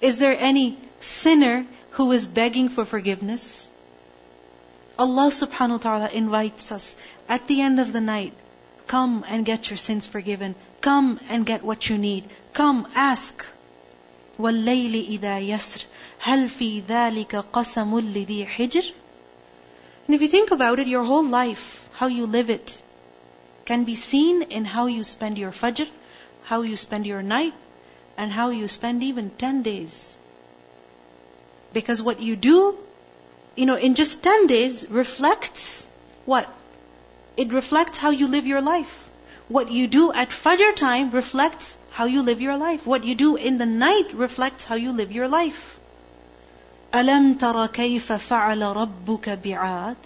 Is 0.00 0.18
there 0.18 0.36
any 0.38 0.78
sinner 1.00 1.66
who 1.90 2.12
is 2.12 2.26
begging 2.26 2.68
for 2.68 2.84
forgiveness? 2.84 3.70
Allah 4.98 5.30
subhanahu 5.30 5.70
wa 5.70 5.78
ta'ala 5.78 6.08
invites 6.10 6.70
us 6.70 6.96
at 7.28 7.46
the 7.48 7.60
end 7.62 7.80
of 7.80 7.92
the 7.92 8.00
night, 8.00 8.34
come 8.86 9.24
and 9.28 9.44
get 9.44 9.70
your 9.70 9.76
sins 9.76 10.06
forgiven. 10.06 10.54
Come 10.82 11.20
and 11.28 11.46
get 11.46 11.62
what 11.62 11.88
you 11.88 11.96
need. 11.96 12.24
Come, 12.52 12.88
ask. 12.94 13.44
وَاللَّيْلِ 14.38 15.18
إِذَا 15.18 15.40
يَسْرِ 15.48 15.84
هَلْ 16.22 16.48
فِي 16.48 16.82
ذَلِكَ 16.82 17.44
قَسَمٌ 17.52 18.12
لِذِي 18.12 18.46
حِجْرٍ 18.46 18.92
And 20.06 20.14
if 20.14 20.22
you 20.22 20.28
think 20.28 20.50
about 20.50 20.80
it, 20.80 20.88
your 20.88 21.04
whole 21.04 21.24
life, 21.24 21.88
how 21.92 22.08
you 22.08 22.26
live 22.26 22.50
it, 22.50 22.82
can 23.66 23.84
be 23.84 23.94
seen 23.94 24.42
in 24.42 24.64
how 24.64 24.86
you 24.86 25.04
spend 25.04 25.38
your 25.38 25.52
fajr, 25.52 25.88
how 26.44 26.62
you 26.62 26.76
spend 26.76 27.06
your 27.06 27.22
night, 27.22 27.54
and 28.16 28.32
how 28.32 28.50
you 28.50 28.68
spend 28.68 29.02
even 29.02 29.30
10 29.30 29.62
days. 29.62 30.16
Because 31.72 32.02
what 32.02 32.20
you 32.20 32.36
do, 32.36 32.76
you 33.56 33.66
know, 33.66 33.76
in 33.76 33.94
just 33.94 34.22
10 34.22 34.46
days 34.46 34.86
reflects 34.88 35.86
what? 36.24 36.48
It 37.36 37.52
reflects 37.52 37.98
how 37.98 38.10
you 38.10 38.28
live 38.28 38.46
your 38.46 38.60
life. 38.60 39.08
What 39.48 39.70
you 39.70 39.86
do 39.86 40.12
at 40.12 40.30
Fajr 40.30 40.74
time 40.76 41.10
reflects 41.10 41.76
how 41.90 42.04
you 42.06 42.22
live 42.22 42.40
your 42.40 42.56
life. 42.56 42.86
What 42.86 43.04
you 43.04 43.14
do 43.14 43.36
in 43.36 43.58
the 43.58 43.66
night 43.66 44.12
reflects 44.14 44.64
how 44.64 44.76
you 44.76 44.92
live 44.92 45.12
your 45.12 45.28
life. 45.28 45.78
أَلَمْ 46.92 47.38
تَرَ 47.38 47.68
كَيْفَ 47.68 48.18
فَعَلَ 48.28 48.62
رَبُّكَ 48.76 49.42
بِعَادٍ 49.42 49.96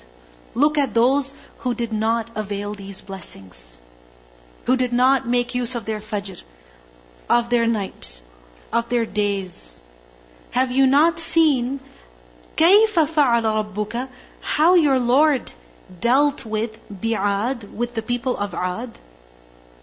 Look 0.54 0.78
at 0.78 0.94
those 0.94 1.34
who 1.58 1.74
did 1.74 1.92
not 1.92 2.30
avail 2.34 2.74
these 2.74 3.00
blessings 3.00 3.78
who 4.66 4.76
did 4.76 4.92
not 4.92 5.26
make 5.28 5.54
use 5.54 5.76
of 5.76 5.84
their 5.84 6.00
fajr, 6.00 6.42
of 7.30 7.50
their 7.50 7.66
night, 7.66 8.20
of 8.72 8.88
their 8.88 9.06
days. 9.06 9.80
Have 10.50 10.72
you 10.72 10.86
not 10.86 11.20
seen 11.20 11.78
كيف 12.56 12.98
فعل 12.98 13.44
ربك 13.44 14.08
how 14.40 14.74
your 14.74 14.98
Lord 14.98 15.52
dealt 16.00 16.44
with 16.44 16.76
Bi'ad, 16.90 17.72
with 17.72 17.94
the 17.94 18.02
people 18.02 18.36
of 18.36 18.54
Ad? 18.54 18.90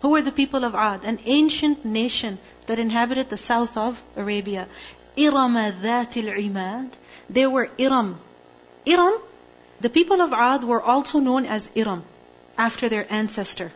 Who 0.01 0.09
were 0.09 0.21
the 0.21 0.33
people 0.33 0.65
of 0.65 0.75
Ad? 0.75 1.05
An 1.05 1.19
ancient 1.23 1.85
nation 1.85 2.37
that 2.67 2.79
inhabited 2.79 3.29
the 3.29 3.37
south 3.37 3.77
of 3.77 4.03
Arabia. 4.17 4.67
إِرَمَ 5.15 5.79
ذَاتِ 5.81 6.13
الْعِمَادِ 6.23 6.89
They 7.29 7.47
were 7.47 7.69
Iram. 7.79 8.19
Iram, 8.85 9.21
the 9.80 9.90
people 9.90 10.20
of 10.20 10.32
Ad 10.32 10.64
were 10.64 10.82
also 10.82 11.18
known 11.20 11.46
as 11.46 11.70
Iram, 11.74 12.04
after 12.56 12.88
their 12.88 13.06
ancestor. 13.12 13.72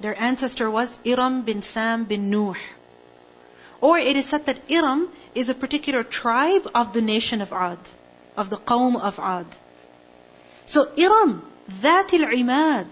Their 0.00 0.18
ancestor 0.18 0.70
was 0.70 0.98
Iram 1.04 1.42
bin 1.42 1.62
Sam 1.62 2.04
bin 2.04 2.30
Nuh. 2.30 2.54
Or 3.80 3.98
it 3.98 4.16
is 4.16 4.26
said 4.26 4.46
that 4.46 4.70
Iram 4.70 5.08
is 5.34 5.48
a 5.48 5.54
particular 5.54 6.02
tribe 6.04 6.70
of 6.74 6.92
the 6.92 7.00
nation 7.00 7.40
of 7.40 7.52
Ad, 7.52 7.78
of 8.36 8.50
the 8.50 8.56
Qawm 8.56 9.00
of 9.00 9.18
Ad. 9.18 9.46
So 10.64 10.90
Iram, 10.96 11.42
dhatil 11.82 12.26
imad, 12.40 12.86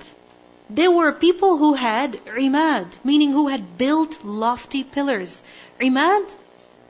they 0.70 0.88
were 0.88 1.12
people 1.12 1.56
who 1.56 1.74
had 1.74 2.12
imad, 2.26 2.86
meaning 3.04 3.32
who 3.32 3.48
had 3.48 3.78
built 3.78 4.24
lofty 4.24 4.84
pillars. 4.84 5.42
Imad, 5.80 6.28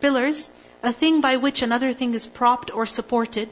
pillars, 0.01 0.51
a 0.83 0.93
thing 0.93 1.21
by 1.21 1.37
which 1.37 1.63
another 1.63 1.93
thing 1.93 2.15
is 2.15 2.27
propped 2.27 2.75
or 2.75 2.87
supported. 2.87 3.49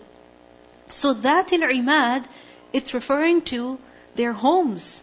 So 0.90 1.14
dhat 1.14 1.52
al-imad, 1.52 2.24
it's 2.72 2.94
referring 2.94 3.42
to 3.52 3.78
their 4.14 4.32
homes, 4.32 5.02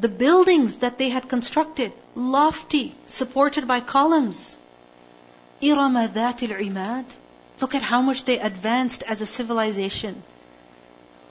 the 0.00 0.08
buildings 0.08 0.78
that 0.78 0.98
they 0.98 1.08
had 1.08 1.28
constructed, 1.28 1.92
lofty, 2.14 2.94
supported 3.06 3.66
by 3.66 3.80
columns. 3.80 4.58
إِرَمَ 5.62 6.08
ذَاتِ 6.08 6.48
الْعِمَادِ 6.48 7.04
Look 7.60 7.74
at 7.74 7.82
how 7.82 8.00
much 8.02 8.24
they 8.24 8.38
advanced 8.38 9.02
as 9.02 9.20
a 9.20 9.26
civilization. 9.26 10.22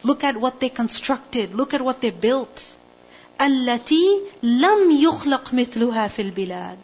Look 0.03 0.23
at 0.23 0.35
what 0.35 0.59
they 0.59 0.69
constructed. 0.69 1.53
Look 1.53 1.73
at 1.73 1.81
what 1.81 2.01
they 2.01 2.09
built. 2.09 2.75
الَّتِي 3.39 4.27
لَمْ 4.43 5.01
يُخْلَقْ 5.01 5.45
مِثْلُهَا 5.53 6.09
فِي 6.09 6.31
الْبِلَادِ 6.31 6.77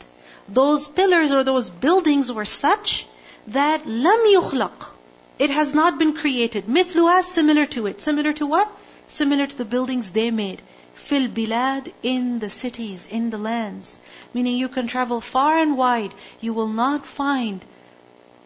Those 0.48 0.88
pillars 0.88 1.32
or 1.32 1.44
those 1.44 1.70
buildings 1.70 2.32
were 2.32 2.46
such 2.46 3.06
that 3.48 3.84
لَمْ 3.84 4.34
يُخْلَقْ 4.36 4.93
It 5.39 5.51
has 5.51 5.73
not 5.73 5.99
been 5.99 6.15
created. 6.15 6.67
مثلها 6.67 7.23
similar 7.23 7.67
to 7.67 7.87
it. 7.87 8.01
Similar 8.01 8.33
to 8.35 8.47
what? 8.47 8.71
Similar 9.07 9.47
to 9.47 9.57
the 9.57 9.65
buildings 9.65 10.11
they 10.11 10.31
made 10.31 10.61
fil 10.99 11.29
bilad 11.29 11.93
in 12.03 12.41
the 12.41 12.51
cities, 12.51 13.07
in 13.11 13.31
the 13.31 13.39
lands. 13.39 14.01
Meaning 14.35 14.57
you 14.57 14.69
can 14.69 14.89
travel 14.89 15.21
far 15.21 15.57
and 15.59 15.77
wide, 15.77 16.13
you 16.41 16.53
will 16.53 16.69
not 16.69 17.07
find 17.07 17.65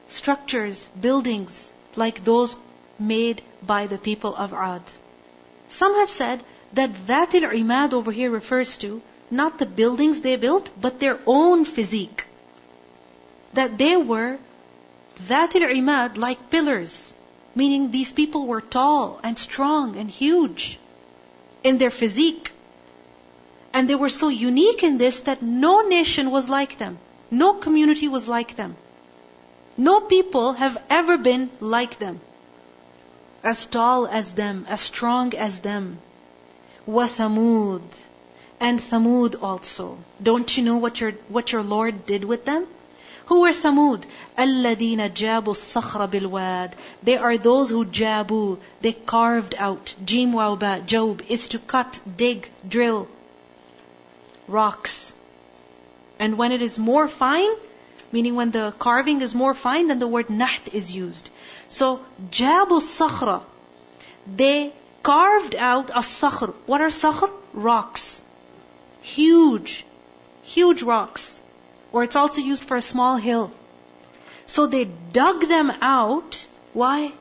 structures, 0.09 0.89
buildings 1.01 1.73
like 1.97 2.23
those 2.25 2.57
made 2.99 3.43
by 3.63 3.87
the 3.87 3.99
people 3.99 4.37
of 4.37 4.53
Ad. 4.53 4.83
Some 5.69 5.95
have 5.95 6.11
said 6.11 6.45
that 6.75 7.07
Dhatil 7.07 7.51
Imad 7.61 7.93
over 7.95 8.13
here 8.13 8.31
refers 8.31 8.77
to 8.79 9.01
not 9.31 9.59
the 9.59 9.67
buildings 9.67 10.21
they 10.21 10.37
built, 10.37 10.71
but 10.81 11.01
their 11.01 11.19
own 11.27 11.65
physique. 11.65 12.27
That 13.55 13.79
they 13.79 13.97
were 13.97 14.39
ذات 15.27 15.57
العماد 15.57 16.19
like 16.19 16.51
pillars. 16.51 17.15
Meaning 17.55 17.91
these 17.91 18.13
people 18.13 18.47
were 18.47 18.61
tall 18.61 19.21
and 19.23 19.39
strong 19.39 19.97
and 19.97 20.11
huge 20.11 20.79
in 21.63 21.79
their 21.79 21.91
physique. 21.91 22.53
And 23.73 23.89
they 23.89 23.95
were 23.95 24.09
so 24.09 24.29
unique 24.29 24.83
in 24.83 24.99
this 24.99 25.21
that 25.21 25.43
no 25.43 25.83
nation 25.83 26.31
was 26.31 26.49
like 26.49 26.79
them. 26.79 26.99
No 27.31 27.55
community 27.55 28.09
was 28.09 28.29
like 28.29 28.57
them. 28.57 28.77
No 29.77 30.01
people 30.01 30.53
have 30.53 30.77
ever 30.91 31.17
been 31.17 31.51
like 31.61 31.99
them. 31.99 32.21
As 33.43 33.65
tall 33.65 34.07
as 34.07 34.33
them, 34.33 34.67
as 34.69 34.81
strong 34.81 35.35
as 35.35 35.61
them. 35.61 35.99
وَثَمُودَ 36.87 37.83
And 38.61 38.79
Thamud 38.79 39.43
also. 39.43 39.99
Don't 40.23 40.57
you 40.57 40.63
know 40.63 40.77
what 40.77 41.01
your, 41.01 41.13
what 41.29 41.53
your 41.53 41.63
Lord 41.63 42.07
did 42.07 42.25
with 42.25 42.45
them? 42.45 42.67
Who 43.27 43.41
were 43.43 43.53
Thamud? 43.53 44.05
الَّذِينَ 44.37 45.13
جَابُوا 45.13 45.45
الصَّخْرَ 45.45 46.11
بِالْوَادِ 46.11 46.73
They 47.03 47.17
are 47.17 47.39
those 47.39 47.71
who 47.71 47.85
jabu, 47.85 48.59
they 48.81 48.93
carved 48.93 49.55
out. 49.57 49.95
Jim 50.05 50.33
wauba, 50.33 50.85
Job, 50.85 51.23
is 51.29 51.49
to 51.49 51.59
cut, 51.59 52.01
dig, 52.17 52.51
drill 52.69 53.09
rocks. 54.49 55.15
And 56.19 56.39
when 56.39 56.53
it 56.53 56.63
is 56.63 56.79
more 56.79 57.09
fine, 57.09 57.51
meaning 58.13 58.35
when 58.35 58.51
the 58.51 58.73
carving 58.79 59.23
is 59.23 59.35
more 59.35 59.55
fine, 59.55 59.89
then 59.89 59.99
the 59.99 60.09
word 60.09 60.29
naht 60.29 60.73
is 60.73 60.93
used. 60.93 61.31
So, 61.69 62.01
jabu 62.31 62.81
sakhra, 62.81 63.43
they 64.27 64.73
carved 65.03 65.55
out 65.55 65.91
a 65.91 66.03
sakhr. 66.03 66.55
What 66.67 66.81
are 66.81 66.91
sakhr? 66.91 67.31
Rocks. 67.53 68.23
Huge, 69.01 69.85
huge 70.43 70.83
rocks. 70.83 71.41
Or 71.92 72.04
it's 72.04 72.16
also 72.16 72.42
used 72.42 72.64
for 72.64 72.78
a 72.78 72.82
small 72.82 73.18
hill. 73.18 73.52
So 74.46 74.68
they 74.68 74.86
dug 74.86 75.48
them 75.48 75.72
out. 75.82 76.46
Why? 76.74 77.12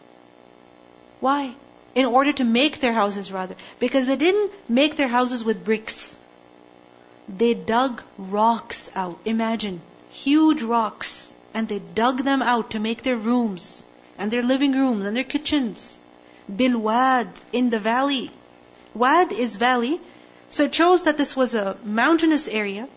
Why? 1.21 1.55
In 1.95 2.07
order 2.07 2.33
to 2.35 2.45
make 2.45 2.81
their 2.81 2.93
houses 2.93 3.33
rather. 3.33 3.57
Because 3.79 4.07
they 4.07 4.17
didn't 4.17 4.53
make 4.69 4.97
their 4.97 5.09
houses 5.09 5.45
with 5.45 5.65
bricks. 5.65 6.19
They 7.29 7.55
dug 7.55 8.03
rocks 8.19 8.91
out. 8.95 9.19
Imagine. 9.25 9.81
Huge 10.11 10.63
rocks. 10.63 11.35
And 11.55 11.69
they 11.69 11.79
dug 11.79 12.23
them 12.23 12.43
out 12.43 12.71
to 12.73 12.81
make 12.81 13.03
their 13.03 13.17
rooms. 13.17 13.85
And 14.19 14.31
their 14.31 14.43
living 14.43 14.73
rooms 14.73 15.07
and 15.07 15.17
their 15.17 15.25
kitchens. 15.25 16.01
Bilwad. 16.51 17.29
In 17.53 17.71
the 17.71 17.79
valley. 17.79 18.31
Wad 18.95 19.33
is 19.33 19.57
valley. 19.57 20.01
So 20.51 20.65
it 20.65 20.75
shows 20.75 21.03
that 21.05 21.19
this 21.19 21.35
was 21.35 21.55
a 21.55 21.77
mountainous 21.83 22.47
area 22.47 22.89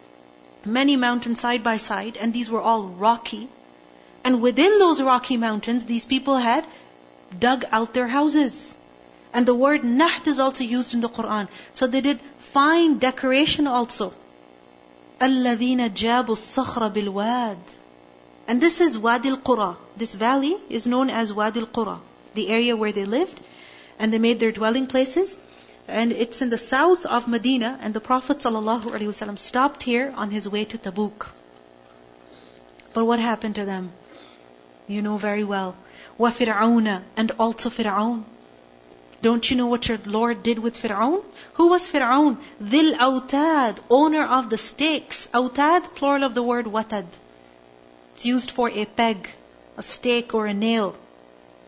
Many 0.64 0.97
mountains 0.97 1.40
side 1.40 1.62
by 1.62 1.76
side. 1.76 2.16
And 2.16 2.33
these 2.33 2.50
were 2.50 2.61
all 2.61 2.85
rocky. 2.85 3.49
And 4.25 4.40
within 4.40 4.78
those 4.78 5.02
rocky 5.02 5.37
mountains, 5.37 5.85
these 5.85 6.07
people 6.07 6.37
had 6.37 6.64
dug 7.38 7.64
out 7.71 7.93
their 7.93 8.09
houses. 8.09 8.76
And 9.33 9.47
the 9.47 9.54
word 9.54 9.83
naht 9.83 10.26
is 10.26 10.40
also 10.40 10.64
used 10.64 10.95
in 10.95 11.00
the 11.00 11.09
Quran. 11.09 11.49
So 11.73 11.87
they 11.87 12.00
did 12.00 12.21
fine 12.38 12.99
decoration 12.99 13.66
also. 13.66 14.12
الَّذِينَ 15.21 15.90
جَابُوا 15.90 16.26
الصَّخْرَ 16.26 16.93
بِالْوَادِ 16.93 17.59
And 18.47 18.61
this 18.61 18.81
is 18.81 18.97
Wadi 18.99 19.31
al-Qura. 19.31 19.76
This 19.97 20.14
valley 20.14 20.57
is 20.69 20.87
known 20.87 21.11
as 21.11 21.33
Wadi 21.33 21.61
al-Qura, 21.61 21.99
the 22.35 22.49
area 22.49 22.76
where 22.76 22.93
they 22.93 23.04
lived, 23.04 23.40
and 23.99 24.12
they 24.12 24.19
made 24.19 24.40
their 24.40 24.52
dwelling 24.52 24.87
places. 24.87 25.37
And 25.88 26.12
it's 26.12 26.40
in 26.40 26.50
the 26.50 26.59
south 26.59 27.04
of 27.07 27.28
Medina, 27.28 27.78
and 27.81 27.93
the 27.93 28.00
Prophet 28.00 28.38
ﷺ 28.38 29.38
stopped 29.38 29.83
here 29.83 30.12
on 30.16 30.31
his 30.31 30.49
way 30.49 30.64
to 30.64 30.78
Tabuk. 30.78 31.26
But 32.95 33.04
what 33.04 33.19
happened 33.19 33.57
to 33.57 33.64
them? 33.64 33.93
You 34.87 35.02
know 35.02 35.16
very 35.16 35.45
well. 35.45 35.76
وَفِرْعَوْنَ 36.19 37.02
And 37.16 37.33
also 37.38 37.71
Fir'aun. 37.71 38.25
Don't 39.21 39.50
you 39.50 39.57
know 39.57 39.66
what 39.66 39.88
your 39.88 39.99
Lord 40.04 40.43
did 40.43 40.59
with 40.59 40.76
Fir'aun? 40.81 41.23
Who 41.54 41.69
was 41.69 41.89
Fir'aun? 41.89 42.37
Dhil 42.63 42.97
Autad, 42.97 43.78
owner 43.91 44.25
of 44.25 44.50
the 44.50 44.58
stakes. 44.58 45.28
Autad, 45.32 45.95
plural 45.95 46.25
of 46.25 46.34
the 46.34 46.43
word 46.43 46.67
watad. 46.67 47.06
It's 48.15 48.26
used 48.26 48.50
for 48.50 48.71
a 48.71 48.84
peg, 48.84 49.28
a 49.76 49.82
stake 49.82 50.34
or 50.34 50.47
a 50.47 50.54
nail 50.54 50.97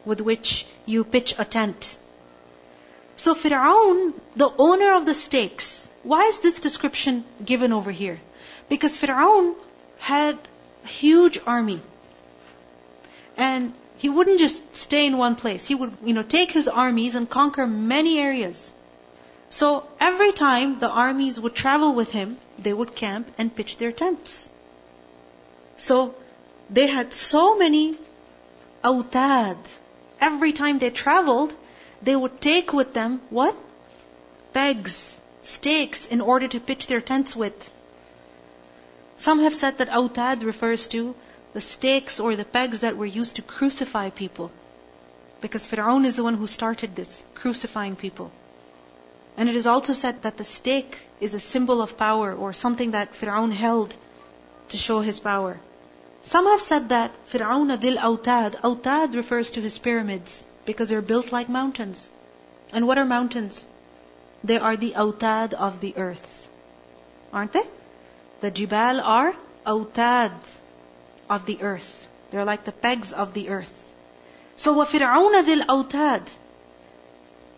with 0.04 0.20
which 0.20 0.66
you 0.84 1.02
pitch 1.02 1.34
a 1.38 1.44
tent. 1.44 1.96
So 3.15 3.35
Fir'aun, 3.35 4.13
the 4.35 4.49
owner 4.57 4.93
of 4.93 5.05
the 5.05 5.13
stakes, 5.13 5.87
why 6.03 6.25
is 6.25 6.39
this 6.39 6.59
description 6.59 7.23
given 7.43 7.71
over 7.71 7.91
here? 7.91 8.19
Because 8.69 8.97
Fir'aun 8.97 9.55
had 9.99 10.37
a 10.83 10.87
huge 10.87 11.39
army. 11.45 11.81
And 13.37 13.73
he 13.97 14.09
wouldn't 14.09 14.39
just 14.39 14.75
stay 14.75 15.05
in 15.05 15.17
one 15.17 15.35
place. 15.35 15.67
He 15.67 15.75
would, 15.75 15.95
you 16.03 16.13
know, 16.13 16.23
take 16.23 16.51
his 16.51 16.67
armies 16.67 17.15
and 17.15 17.29
conquer 17.29 17.67
many 17.67 18.19
areas. 18.19 18.71
So 19.49 19.85
every 19.99 20.31
time 20.31 20.79
the 20.79 20.89
armies 20.89 21.39
would 21.39 21.53
travel 21.53 21.93
with 21.93 22.11
him, 22.11 22.37
they 22.57 22.73
would 22.73 22.95
camp 22.95 23.29
and 23.37 23.55
pitch 23.55 23.77
their 23.77 23.91
tents. 23.91 24.49
So 25.77 26.15
they 26.69 26.87
had 26.87 27.13
so 27.13 27.57
many 27.57 27.97
autad. 28.83 29.57
Every 30.19 30.53
time 30.53 30.79
they 30.79 30.89
traveled, 30.89 31.53
they 32.01 32.15
would 32.15 32.41
take 32.41 32.73
with 32.73 32.93
them 32.93 33.21
what? 33.29 33.55
Pegs, 34.53 35.19
stakes 35.41 36.05
in 36.05 36.21
order 36.21 36.47
to 36.47 36.59
pitch 36.59 36.87
their 36.87 37.01
tents 37.01 37.35
with. 37.35 37.71
Some 39.15 39.41
have 39.43 39.55
said 39.55 39.77
that 39.77 39.89
autad 39.89 40.43
refers 40.43 40.87
to 40.89 41.15
the 41.53 41.61
stakes 41.61 42.19
or 42.19 42.35
the 42.35 42.45
pegs 42.45 42.79
that 42.79 42.97
were 42.97 43.05
used 43.05 43.35
to 43.35 43.41
crucify 43.41 44.09
people. 44.09 44.51
Because 45.41 45.67
Fir'aun 45.67 46.05
is 46.05 46.15
the 46.15 46.23
one 46.23 46.35
who 46.35 46.47
started 46.47 46.95
this, 46.95 47.23
crucifying 47.35 47.95
people. 47.95 48.31
And 49.37 49.49
it 49.49 49.55
is 49.55 49.67
also 49.67 49.93
said 49.93 50.23
that 50.23 50.37
the 50.37 50.43
stake 50.43 50.97
is 51.19 51.33
a 51.33 51.39
symbol 51.39 51.81
of 51.81 51.97
power 51.97 52.33
or 52.33 52.53
something 52.53 52.91
that 52.91 53.13
Fir'aun 53.13 53.51
held 53.51 53.93
to 54.69 54.77
show 54.77 55.01
his 55.01 55.19
power. 55.19 55.59
Some 56.23 56.45
have 56.45 56.61
said 56.61 56.89
that 56.89 57.11
Fir'aun 57.27 57.79
dil 57.79 57.97
autad, 57.97 58.59
autad 58.61 59.15
refers 59.15 59.51
to 59.51 59.61
his 59.61 59.77
pyramids 59.77 60.45
because 60.64 60.88
they're 60.88 61.08
built 61.12 61.32
like 61.32 61.48
mountains. 61.48 62.10
And 62.72 62.86
what 62.86 62.98
are 62.98 63.04
mountains? 63.04 63.66
They 64.42 64.58
are 64.58 64.76
the 64.76 64.92
autad 64.92 65.54
of 65.54 65.80
the 65.80 65.94
earth. 65.96 66.48
Aren't 67.32 67.52
they? 67.52 67.66
The 68.40 68.50
jibal 68.50 69.00
are 69.00 69.34
autad 69.66 70.32
of 71.30 71.46
the 71.46 71.62
earth. 71.62 72.08
They're 72.30 72.44
like 72.44 72.64
the 72.64 72.72
pegs 72.72 73.12
of 73.12 73.34
the 73.34 73.48
earth. 73.48 73.92
So 74.56 74.74
وَفِرْعَوْنَ 74.74 75.44
ذِي 75.44 75.62
الْأَوْتَادِ 75.62 76.28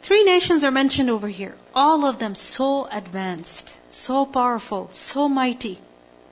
Three 0.02 0.24
nations 0.24 0.64
are 0.64 0.70
mentioned 0.70 1.10
over 1.10 1.28
here. 1.28 1.54
All 1.74 2.04
of 2.04 2.18
them 2.18 2.34
so 2.34 2.86
advanced, 2.86 3.74
so 3.90 4.24
powerful, 4.24 4.90
so 4.92 5.28
mighty. 5.28 5.78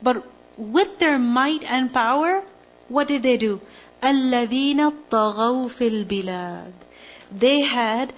But 0.03 0.25
with 0.57 0.99
their 0.99 1.19
might 1.19 1.65
and 1.65 1.93
power, 1.93 2.43
what 2.89 3.09
did 3.09 3.23
they 3.23 3.37
do? 3.37 3.61
الَّذِينَ 4.03 4.93
طَغَوْا 5.11 5.69
فِي 5.69 6.05
الْبِلَادِ 6.05 6.73
They 7.31 7.61
had 7.61 8.13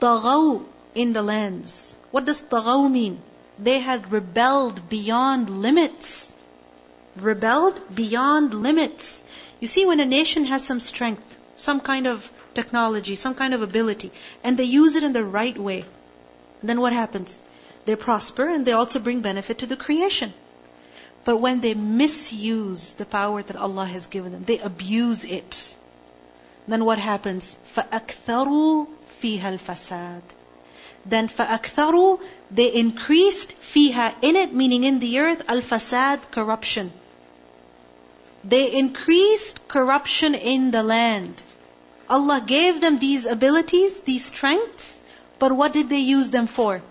طَغَوْا 0.00 0.64
in 0.94 1.12
the 1.12 1.22
lands. 1.22 1.96
What 2.10 2.24
does 2.24 2.42
طَغَوْ 2.42 2.90
mean? 2.90 3.20
They 3.58 3.80
had 3.80 4.12
rebelled 4.12 4.88
beyond 4.88 5.50
limits 5.50 6.32
rebelled 7.16 7.80
beyond 7.94 8.54
limits. 8.54 9.22
You 9.60 9.66
see, 9.66 9.84
when 9.84 10.00
a 10.00 10.04
nation 10.04 10.44
has 10.46 10.64
some 10.64 10.80
strength, 10.80 11.36
some 11.56 11.80
kind 11.80 12.06
of 12.06 12.30
technology, 12.54 13.14
some 13.16 13.34
kind 13.34 13.54
of 13.54 13.62
ability, 13.62 14.12
and 14.42 14.56
they 14.56 14.64
use 14.64 14.96
it 14.96 15.02
in 15.02 15.12
the 15.12 15.24
right 15.24 15.56
way, 15.56 15.84
then 16.62 16.80
what 16.80 16.92
happens? 16.92 17.42
They 17.84 17.96
prosper 17.96 18.48
and 18.48 18.64
they 18.64 18.72
also 18.72 18.98
bring 18.98 19.20
benefit 19.20 19.58
to 19.58 19.66
the 19.66 19.76
creation. 19.76 20.32
But 21.26 21.36
when 21.38 21.60
they 21.60 21.74
misuse 21.74 22.94
the 22.94 23.04
power 23.04 23.42
that 23.42 23.56
Allah 23.56 23.86
has 23.86 24.06
given 24.08 24.32
them, 24.32 24.44
they 24.44 24.58
abuse 24.58 25.24
it, 25.24 25.76
then 26.66 26.84
what 26.84 26.98
happens? 26.98 27.56
فَأَكْثَرُوا 27.74 28.86
فِيهَا 29.20 29.58
الْفَسَادِ 29.58 30.22
Then 31.06 31.28
فَأَكْثَرُوا 31.28 32.20
They 32.50 32.72
increased 32.72 33.54
فِيهَا 33.60 34.14
In 34.22 34.36
it, 34.36 34.52
meaning 34.52 34.84
in 34.84 34.98
the 34.98 35.20
earth, 35.20 35.42
al-fasad, 35.48 36.30
corruption. 36.30 36.92
They 38.44 38.72
increased 38.72 39.68
corruption 39.68 40.34
in 40.34 40.70
the 40.72 40.82
land. 40.82 41.42
Allah 42.08 42.42
gave 42.44 42.80
them 42.80 42.98
these 42.98 43.26
abilities, 43.26 44.00
these 44.00 44.24
strengths, 44.24 45.00
but 45.38 45.52
what 45.52 45.72
did 45.72 45.88
they 45.88 46.00
use 46.00 46.30
them 46.30 46.46
for? 46.46 46.82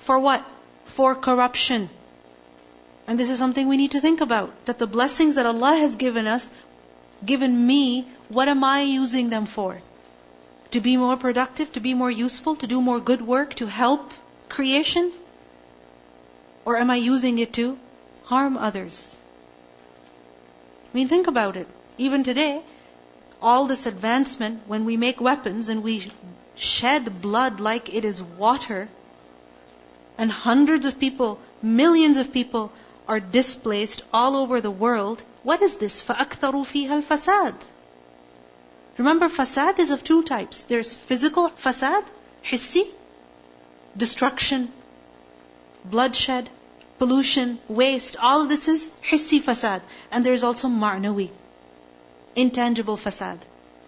For 0.00 0.18
what? 0.18 0.44
For 0.86 1.14
corruption. 1.14 1.88
And 3.07 3.19
this 3.19 3.29
is 3.29 3.37
something 3.37 3.67
we 3.67 3.77
need 3.77 3.91
to 3.91 4.01
think 4.01 4.21
about. 4.21 4.65
That 4.65 4.79
the 4.79 4.87
blessings 4.87 5.35
that 5.35 5.45
Allah 5.45 5.75
has 5.75 5.95
given 5.95 6.27
us, 6.27 6.49
given 7.25 7.67
me, 7.67 8.07
what 8.29 8.47
am 8.47 8.63
I 8.63 8.81
using 8.81 9.29
them 9.29 9.45
for? 9.45 9.81
To 10.71 10.79
be 10.79 10.97
more 10.97 11.17
productive, 11.17 11.71
to 11.73 11.79
be 11.79 11.93
more 11.93 12.11
useful, 12.11 12.55
to 12.57 12.67
do 12.67 12.81
more 12.81 12.99
good 12.99 13.21
work, 13.21 13.55
to 13.55 13.67
help 13.67 14.13
creation? 14.49 15.11
Or 16.65 16.77
am 16.77 16.89
I 16.89 16.95
using 16.95 17.39
it 17.39 17.53
to 17.53 17.77
harm 18.23 18.57
others? 18.57 19.17
I 20.85 20.97
mean, 20.97 21.07
think 21.07 21.27
about 21.27 21.57
it. 21.57 21.67
Even 21.97 22.23
today, 22.23 22.61
all 23.41 23.65
this 23.67 23.85
advancement, 23.85 24.61
when 24.67 24.85
we 24.85 24.95
make 24.95 25.19
weapons 25.19 25.69
and 25.69 25.83
we 25.83 26.11
shed 26.55 27.21
blood 27.21 27.59
like 27.59 27.93
it 27.93 28.05
is 28.05 28.23
water, 28.23 28.87
and 30.17 30.31
hundreds 30.31 30.85
of 30.85 30.99
people, 30.99 31.39
millions 31.61 32.17
of 32.17 32.31
people 32.31 32.71
are 33.06 33.20
displaced 33.20 34.02
all 34.12 34.36
over 34.36 34.60
the 34.60 34.70
world, 34.70 35.22
what 35.42 35.62
is 35.62 35.76
this? 35.76 36.02
فَأَكْثَرُوا 36.02 36.66
فِيهَا 36.66 37.02
الْفَسَادِ 37.02 37.54
Remember, 38.98 39.28
fasad 39.28 39.78
is 39.78 39.92
of 39.92 40.02
two 40.02 40.22
types. 40.24 40.64
There's 40.64 40.96
physical 40.96 41.50
fasad, 41.50 42.04
hissi, 42.44 42.84
destruction, 43.96 44.72
bloodshed, 45.84 46.50
pollution, 46.98 47.58
waste. 47.68 48.16
All 48.16 48.42
of 48.42 48.48
this 48.48 48.66
is 48.66 48.90
hissi 49.08 49.40
fasad. 49.40 49.82
And 50.10 50.26
there's 50.26 50.42
also 50.42 50.68
ma'nawi, 50.68 51.30
intangible 52.34 52.96
fasad. 52.96 53.38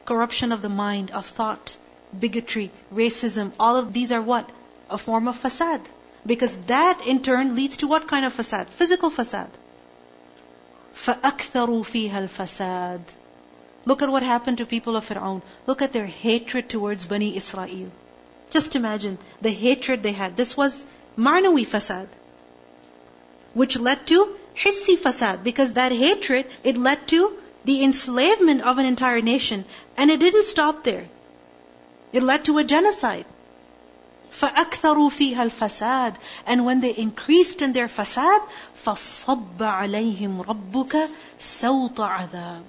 Corruption 0.05 0.53
of 0.53 0.63
the 0.63 0.69
mind, 0.69 1.11
of 1.11 1.27
thought, 1.27 1.77
bigotry, 2.19 2.71
racism. 2.95 3.53
All 3.59 3.77
of 3.77 3.93
these 3.93 4.13
are 4.13 4.23
what? 4.23 4.49
A 4.89 4.97
form 4.97 5.27
of 5.27 5.43
fasad. 5.43 5.81
Because 6.26 6.56
that 6.68 7.02
in 7.06 7.22
turn 7.22 7.56
leads 7.56 7.78
to 7.78 7.88
what 7.88 8.08
kind 8.08 8.26
of 8.26 8.34
fasad? 8.34 8.68
Physical 8.68 9.12
fasad. 9.12 9.50
فَأَكْثَرُوا 10.96 11.84
فِيهَا 11.92 12.28
الْفَسَادِ 12.28 13.02
Look 13.86 14.02
at 14.02 14.10
what 14.10 14.24
happened 14.24 14.58
to 14.58 14.66
people 14.66 14.96
of 14.96 15.08
Fir'aun. 15.08 15.42
Look 15.68 15.84
at 15.84 15.94
their 15.94 16.08
hatred 16.08 16.70
towards 16.70 17.06
Bani 17.06 17.36
Israel. 17.38 17.92
Just 18.50 18.76
imagine 18.76 19.20
the 19.42 19.52
hatred 19.52 20.02
they 20.02 20.14
had. 20.14 20.36
This 20.36 20.58
was 20.58 20.84
Ma'nawi 21.18 21.66
fasad, 21.68 22.08
which 23.54 23.78
led 23.78 24.08
to 24.08 24.36
Hissi 24.56 24.98
fasad, 24.98 25.44
because 25.44 25.74
that 25.74 25.92
hatred, 25.92 26.48
it 26.64 26.78
led 26.78 27.08
to 27.10 27.38
the 27.66 27.84
enslavement 27.84 28.62
of 28.62 28.80
an 28.80 28.86
entire 28.86 29.22
nation. 29.22 29.66
And 29.98 30.10
it 30.10 30.20
didn't 30.20 30.46
stop 30.46 30.84
there. 30.84 31.06
It 32.12 32.24
led 32.24 32.46
to 32.46 32.58
a 32.58 32.64
genocide. 32.64 33.26
فَأَكْثَرُوا 34.41 35.11
فِيهَا 35.11 35.51
الْفَسَادِ 35.51 36.15
And 36.47 36.65
when 36.65 36.81
they 36.81 36.95
increased 36.97 37.63
in 37.63 37.73
their 37.73 37.89
fasad, 37.89 38.41
فَصَبَّ 38.85 39.59
عَلَيْهِمْ 39.59 40.45
رَبُّكَ 40.45 41.09
سَوْطَ 41.39 41.95
عَذَابٍ 41.95 42.63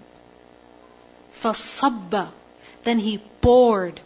فَصَبَّ 1.42 2.30
Then 2.84 3.00
he 3.00 3.20
poured 3.42 4.02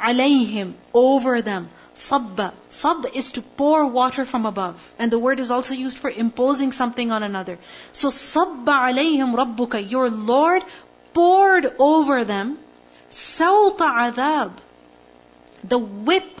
عَلَيْهِمْ 0.00 0.72
over 0.92 1.40
them 1.42 1.68
Sabba. 1.94 2.54
Sab 2.70 3.06
is 3.14 3.32
to 3.32 3.42
pour 3.42 3.86
water 3.86 4.24
from 4.24 4.46
above. 4.46 4.94
And 4.98 5.10
the 5.10 5.18
word 5.18 5.40
is 5.40 5.50
also 5.50 5.74
used 5.74 5.98
for 5.98 6.10
imposing 6.10 6.72
something 6.72 7.12
on 7.12 7.22
another. 7.22 7.58
So 7.92 8.10
Sabba 8.10 8.72
alayhim 8.72 9.34
rabbuka. 9.34 9.90
Your 9.90 10.08
Lord 10.08 10.64
poured 11.12 11.70
over 11.78 12.24
them 12.24 12.58
Sawta 13.10 14.12
adab. 14.12 14.52
The 15.64 15.78
whip 15.78 16.35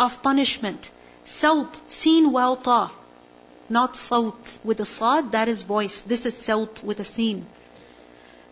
of 0.00 0.22
punishment. 0.22 0.90
Sawt, 1.24 1.78
seen 1.88 2.32
well 2.32 2.56
ta. 2.56 2.90
Not 3.68 3.96
sawt 3.96 4.58
with 4.64 4.80
a 4.80 4.84
sad, 4.84 5.32
that 5.32 5.48
is 5.48 5.62
voice. 5.62 6.02
This 6.02 6.26
is 6.26 6.36
sawt 6.36 6.82
with 6.82 6.98
a 7.00 7.04
seen. 7.04 7.46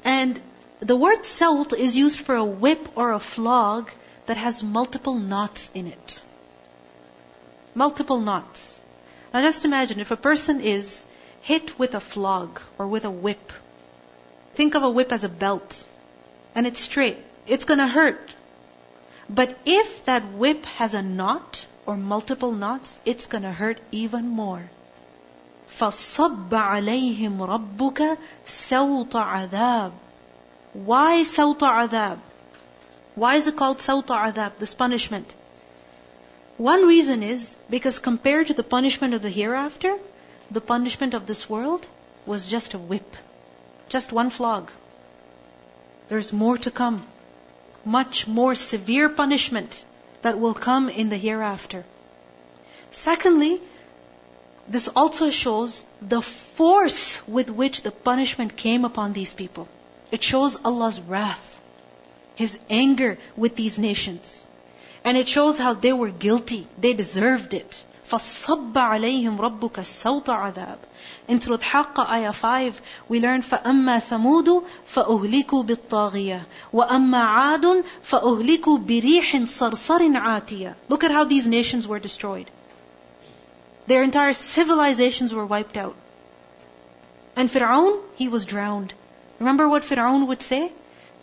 And 0.04 0.40
the 0.80 0.94
word 0.94 1.24
sawt 1.24 1.72
is 1.72 1.96
used 1.96 2.20
for 2.20 2.36
a 2.36 2.44
whip 2.44 2.88
or 2.94 3.12
a 3.12 3.18
flog 3.18 3.90
that 4.26 4.36
has 4.36 4.62
multiple 4.62 5.14
knots 5.14 5.70
in 5.74 5.86
it. 5.86 6.22
Multiple 7.74 8.18
knots. 8.18 8.80
Now 9.32 9.40
just 9.40 9.64
imagine 9.64 10.00
if 10.00 10.10
a 10.10 10.16
person 10.16 10.60
is 10.60 11.04
hit 11.40 11.78
with 11.78 11.94
a 11.94 12.00
flog 12.00 12.60
or 12.78 12.86
with 12.86 13.04
a 13.04 13.10
whip. 13.10 13.52
Think 14.54 14.74
of 14.74 14.82
a 14.82 14.90
whip 14.90 15.12
as 15.12 15.24
a 15.24 15.28
belt. 15.28 15.86
And 16.54 16.66
it's 16.66 16.80
straight. 16.80 17.18
It's 17.46 17.64
gonna 17.64 17.88
hurt. 17.88 18.34
But 19.29 19.57
if 19.65 20.05
that 20.05 20.31
whip 20.33 20.65
has 20.65 20.93
a 20.93 21.01
knot 21.01 21.65
or 21.85 21.97
multiple 21.97 22.51
knots, 22.51 22.97
it's 23.05 23.27
gonna 23.27 23.51
hurt 23.51 23.79
even 23.91 24.27
more. 24.27 24.69
فَصَبَّ 25.69 26.49
عَلَيْهِمْ 26.49 27.37
رَبُّكَ 27.37 28.17
سَوْطَ 28.45 29.09
عَذَابٍ 29.09 29.91
why 30.73 31.21
sawta 31.21 31.87
adab? 31.87 32.17
Why 33.13 33.35
is 33.35 33.45
it 33.45 33.55
called 33.55 33.77
sawta 33.77 34.33
adab, 34.33 34.57
this 34.57 34.73
punishment? 34.73 35.33
One 36.57 36.87
reason 36.87 37.21
is 37.21 37.55
because 37.69 37.99
compared 37.99 38.47
to 38.47 38.55
the 38.55 38.63
punishment 38.63 39.13
of 39.13 39.21
the 39.21 39.29
hereafter, 39.29 39.99
the 40.49 40.61
punishment 40.61 41.13
of 41.13 41.27
this 41.27 41.47
world 41.47 41.85
was 42.25 42.47
just 42.47 42.73
a 42.73 42.79
whip, 42.79 43.15
just 43.87 44.11
one 44.11 44.31
flog. 44.31 44.71
There's 46.09 46.33
more 46.33 46.57
to 46.57 46.71
come. 46.71 47.05
Much 47.96 48.26
more 48.26 48.54
severe 48.54 49.08
punishment 49.08 49.84
that 50.22 50.38
will 50.38 50.54
come 50.54 50.88
in 50.88 51.08
the 51.08 51.16
hereafter. 51.16 51.84
Secondly, 52.90 53.60
this 54.76 54.88
also 54.88 55.30
shows 55.30 55.84
the 56.02 56.20
force 56.20 57.26
with 57.26 57.50
which 57.50 57.82
the 57.82 57.90
punishment 57.90 58.56
came 58.56 58.84
upon 58.84 59.12
these 59.12 59.32
people. 59.32 59.68
It 60.10 60.22
shows 60.22 60.58
Allah's 60.64 61.00
wrath, 61.00 61.60
His 62.34 62.58
anger 62.68 63.16
with 63.36 63.56
these 63.56 63.78
nations. 63.78 64.46
And 65.04 65.16
it 65.16 65.28
shows 65.28 65.58
how 65.58 65.74
they 65.74 65.92
were 65.92 66.10
guilty. 66.10 66.66
They 66.78 66.92
deserved 66.92 67.54
it. 67.54 67.84
فَصَبَّ 68.09 68.77
عَلَيْهِمْ 68.77 69.41
رَبُّكَ 69.41 69.81
سَوْطَ 69.81 70.29
عَذَابٍ 70.29 70.77
In 71.27 71.41
Surah 71.41 71.57
Haqqa, 71.57 72.07
ayah 72.09 72.31
5, 72.31 72.81
we 73.09 73.19
learn 73.19 73.41
فَأَمَّا 73.41 73.99
ثَمُودُ 73.99 74.63
فَأُهْلِكُوا 74.93 75.63
بِالطَّاغِيَةِ 75.63 76.45
وَأَمَّا 76.73 77.23
عَادٌ 77.23 77.83
فَأُهْلِكُوا 78.03 78.77
بِرِيحٍ 78.77 79.45
صَرْصَرٍ 79.45 80.01
عَاتِيَةٍ 80.15 80.75
Look 80.89 81.03
at 81.03 81.11
how 81.11 81.23
these 81.23 81.47
nations 81.47 81.87
were 81.87 81.99
destroyed. 81.99 82.51
Their 83.87 84.03
entire 84.03 84.33
civilizations 84.33 85.33
were 85.33 85.45
wiped 85.45 85.77
out. 85.77 85.95
And 87.35 87.49
Fir'aun, 87.49 87.99
he 88.15 88.27
was 88.27 88.45
drowned. 88.45 88.93
Remember 89.39 89.67
what 89.67 89.83
Fir'aun 89.83 90.27
would 90.27 90.41
say? 90.41 90.71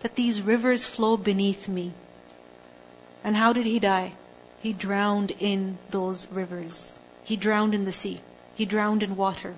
That 0.03 0.17
these 0.17 0.43
rivers 0.43 0.87
flow 0.87 1.17
beneath 1.17 1.69
me. 1.69 1.93
And 3.23 3.37
how 3.37 3.53
did 3.53 3.67
he 3.67 3.79
die? 3.79 4.15
He 4.66 4.74
drowned 4.74 5.30
in 5.30 5.78
those 5.92 6.26
rivers. 6.32 7.00
He 7.24 7.36
drowned 7.36 7.76
in 7.76 7.86
the 7.86 7.92
sea. 7.92 8.20
He 8.56 8.66
drowned 8.66 9.04
in 9.04 9.16
water. 9.16 9.54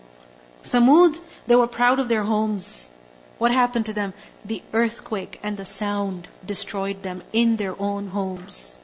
Samud, 0.63 1.17
they 1.45 1.55
were 1.55 1.67
proud 1.75 1.99
of 1.99 2.09
their 2.09 2.23
homes. 2.23 2.89
What 3.37 3.51
happened 3.51 3.85
to 3.85 3.93
them? 3.93 4.13
The 4.43 4.61
earthquake 4.73 5.39
and 5.43 5.55
the 5.55 5.63
sound 5.63 6.27
destroyed 6.45 7.03
them 7.03 7.23
in 7.31 7.55
their 7.55 7.81
own 7.81 8.07
homes. 8.07 8.77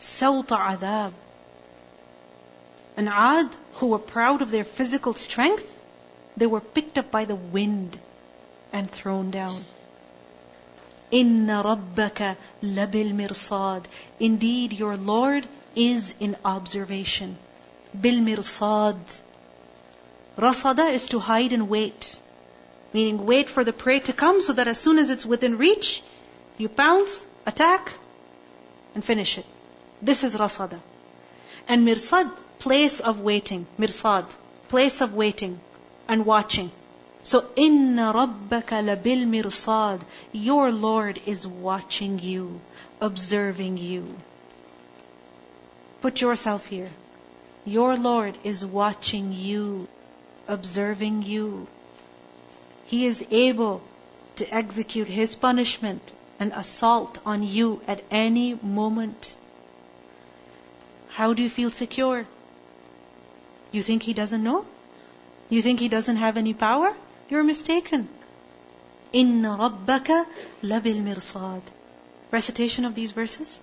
Sawta 0.00 0.58
adab. 0.58 1.12
And 2.96 3.08
Ad, 3.08 3.48
who 3.74 3.86
were 3.86 4.00
proud 4.00 4.42
of 4.42 4.50
their 4.50 4.64
physical 4.64 5.14
strength, 5.14 5.80
they 6.36 6.48
were 6.48 6.60
picked 6.60 6.98
up 6.98 7.12
by 7.12 7.24
the 7.24 7.36
wind 7.36 7.96
and 8.72 8.90
thrown 8.90 9.30
down. 9.30 9.64
Rabbaka 11.12 12.36
labil 12.62 13.12
mirsad. 13.12 13.84
Indeed, 14.18 14.72
your 14.72 14.96
Lord 14.96 15.46
is 15.74 16.14
in 16.18 16.36
observation. 16.44 17.36
Mirsad. 17.96 18.98
Rasada 20.36 20.92
is 20.92 21.08
to 21.08 21.18
hide 21.18 21.52
and 21.52 21.68
wait. 21.68 22.18
Meaning 22.92 23.26
wait 23.26 23.48
for 23.48 23.64
the 23.64 23.72
prey 23.72 24.00
to 24.00 24.12
come 24.12 24.40
so 24.40 24.52
that 24.54 24.68
as 24.68 24.78
soon 24.78 24.98
as 24.98 25.10
it's 25.10 25.26
within 25.26 25.58
reach, 25.58 26.02
you 26.58 26.68
pounce, 26.68 27.26
attack, 27.44 27.92
and 28.94 29.04
finish 29.04 29.38
it. 29.38 29.46
This 30.00 30.24
is 30.24 30.34
rasada. 30.34 30.80
And 31.68 31.86
mirsad, 31.86 32.30
place 32.58 33.00
of 33.00 33.20
waiting. 33.20 33.66
Mirsad, 33.78 34.26
place 34.68 35.00
of 35.00 35.14
waiting 35.14 35.60
and 36.08 36.24
watching. 36.24 36.70
So, 37.26 37.44
inna 37.56 38.12
rabbaka 38.14 38.76
labil 38.88 39.22
mirsad. 39.26 40.02
Your 40.30 40.70
Lord 40.70 41.20
is 41.26 41.44
watching 41.44 42.20
you, 42.20 42.60
observing 43.00 43.78
you. 43.78 44.14
Put 46.02 46.20
yourself 46.20 46.66
here. 46.66 46.88
Your 47.64 47.96
Lord 47.96 48.38
is 48.44 48.64
watching 48.64 49.32
you, 49.32 49.88
observing 50.46 51.22
you. 51.22 51.66
He 52.84 53.06
is 53.06 53.24
able 53.28 53.82
to 54.36 54.48
execute 54.54 55.08
His 55.08 55.34
punishment 55.34 56.12
and 56.38 56.52
assault 56.52 57.18
on 57.26 57.42
you 57.42 57.80
at 57.88 58.04
any 58.08 58.54
moment. 58.62 59.34
How 61.08 61.34
do 61.34 61.42
you 61.42 61.50
feel 61.50 61.72
secure? 61.72 62.24
You 63.72 63.82
think 63.82 64.04
He 64.04 64.12
doesn't 64.12 64.44
know? 64.44 64.64
You 65.48 65.60
think 65.60 65.80
He 65.80 65.88
doesn't 65.88 66.22
have 66.24 66.36
any 66.36 66.54
power? 66.54 66.94
You're 67.28 67.42
mistaken. 67.42 68.08
Inna 69.12 69.56
rabbaka 69.58 70.26
labil 70.62 71.02
mirsad. 71.02 71.62
Recitation 72.30 72.84
of 72.84 72.94
these 72.94 73.12
verses. 73.12 73.60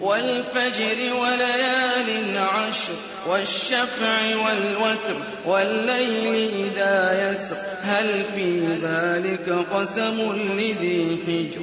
والفجر 0.00 1.14
وليال 1.14 2.38
عشر 2.38 2.92
والشفع 3.28 4.36
والوتر 4.36 5.16
والليل 5.46 6.50
إذا 6.64 7.30
يسر 7.30 7.56
هل 7.82 8.24
في 8.34 8.66
ذلك 8.82 9.48
قسم 9.70 10.32
لذي 10.58 11.18
حجر 11.26 11.62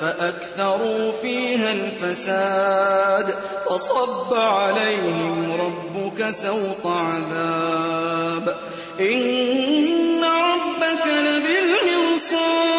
فأكثروا 0.00 1.12
فيها 1.12 1.72
الفساد 1.72 3.34
فصب 3.66 4.34
عليهم 4.34 5.52
ربك 5.52 6.30
سوط 6.30 6.86
عذاب 6.86 8.58
إن 9.00 10.24
ربك 10.24 11.06
لبالمرصاد 11.06 12.78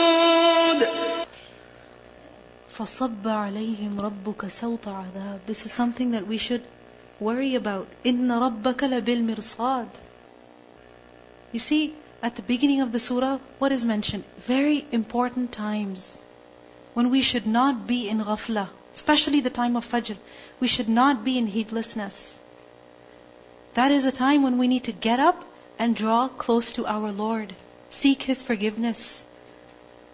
فَصَبَّ 2.79 3.27
عَلَيْهِمْ 3.27 3.99
رَبُّكَ 3.99 4.47
سَوْطَ 4.47 4.87
عَذَابٍ 4.87 5.39
This 5.45 5.65
is 5.65 5.71
something 5.73 6.11
that 6.11 6.25
we 6.25 6.37
should 6.37 6.63
worry 7.19 7.55
about. 7.55 7.87
إِنَّ 8.05 8.31
رَبَّكَ 8.31 8.83
لَبِالْمِرْصَادِ 8.83 9.87
You 11.51 11.59
see, 11.59 11.93
at 12.23 12.37
the 12.37 12.41
beginning 12.41 12.79
of 12.79 12.93
the 12.93 12.99
surah, 12.99 13.39
what 13.57 13.73
is 13.73 13.85
mentioned? 13.85 14.23
Very 14.47 14.85
important 14.93 15.51
times 15.51 16.21
when 16.98 17.10
we 17.10 17.22
should 17.22 17.46
not 17.46 17.86
be 17.86 18.08
in 18.08 18.20
ghafla, 18.20 18.68
especially 18.94 19.40
the 19.40 19.50
time 19.50 19.76
of 19.76 19.90
Fajr. 19.90 20.16
We 20.60 20.68
should 20.68 20.88
not 20.88 21.24
be 21.24 21.36
in 21.38 21.46
heedlessness. 21.46 22.38
That 23.74 23.90
is 23.90 24.06
a 24.06 24.12
time 24.12 24.42
when 24.42 24.58
we 24.58 24.68
need 24.68 24.84
to 24.84 24.92
get 24.92 25.20
up 25.20 25.44
and 25.78 25.96
draw 25.96 26.28
close 26.28 26.72
to 26.72 26.86
our 26.86 27.10
Lord, 27.10 27.54
seek 27.90 28.22
His 28.22 28.42
forgiveness. 28.42 29.24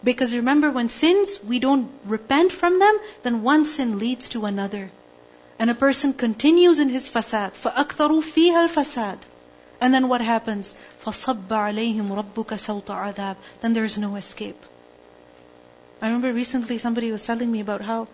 Because 0.02 0.34
remember, 0.34 0.70
when 0.70 0.88
sins, 0.88 1.38
we 1.44 1.58
don't 1.58 1.90
repent 2.06 2.52
from 2.52 2.78
them, 2.78 2.98
then 3.22 3.42
one 3.42 3.66
sin 3.66 3.98
leads 3.98 4.30
to 4.30 4.46
another. 4.46 4.90
And 5.58 5.68
a 5.68 5.74
person 5.74 6.14
continues 6.14 6.80
in 6.80 6.88
his 6.88 7.10
fasad. 7.10 7.52
فَأَكْثَرُوا 7.52 8.22
فِيهَا 8.22 8.68
الْفَسَادِ 8.68 9.18
And 9.78 9.92
then 9.92 10.08
what 10.08 10.22
happens? 10.22 10.74
فَصَبَّ 11.04 11.48
عَلَيْهِمْ 11.48 12.08
رَبُّكَ 12.08 12.56
سَوْطَ 12.56 12.84
عَذَابٍ 12.84 13.36
Then 13.60 13.74
there 13.74 13.84
is 13.84 13.98
no 13.98 14.16
escape. 14.16 14.64
I 16.01 16.07
remember 16.07 16.33
recently 16.33 16.77
somebody 16.77 17.11
was 17.11 17.25
telling 17.25 17.51
me 17.51 17.59
about 17.61 17.81
how 17.81 18.07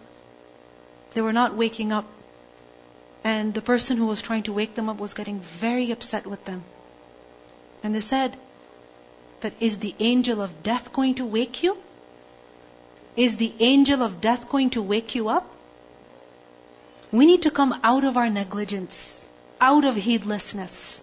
they 1.13 1.21
were 1.21 1.33
not 1.33 1.55
waking 1.55 1.91
up. 1.91 2.05
And 3.23 3.53
the 3.53 3.61
person 3.61 3.97
who 3.97 4.07
was 4.07 4.21
trying 4.21 4.43
to 4.43 4.53
wake 4.53 4.75
them 4.75 4.89
up 4.89 4.97
was 4.97 5.13
getting 5.13 5.39
very 5.39 5.91
upset 5.91 6.25
with 6.25 6.43
them. 6.45 6.63
And 7.83 7.93
they 7.93 8.01
said, 8.01 8.37
that 9.41 9.53
is 9.59 9.79
the 9.79 9.95
angel 9.99 10.41
of 10.41 10.63
death 10.63 10.93
going 10.93 11.15
to 11.15 11.25
wake 11.25 11.63
you? 11.63 11.77
Is 13.15 13.35
the 13.35 13.53
angel 13.59 14.01
of 14.01 14.21
death 14.21 14.49
going 14.49 14.69
to 14.71 14.81
wake 14.81 15.15
you 15.15 15.29
up? 15.29 15.47
We 17.11 17.25
need 17.25 17.41
to 17.43 17.51
come 17.51 17.79
out 17.83 18.03
of 18.03 18.17
our 18.17 18.29
negligence, 18.29 19.27
out 19.59 19.83
of 19.83 19.95
heedlessness. 19.95 21.01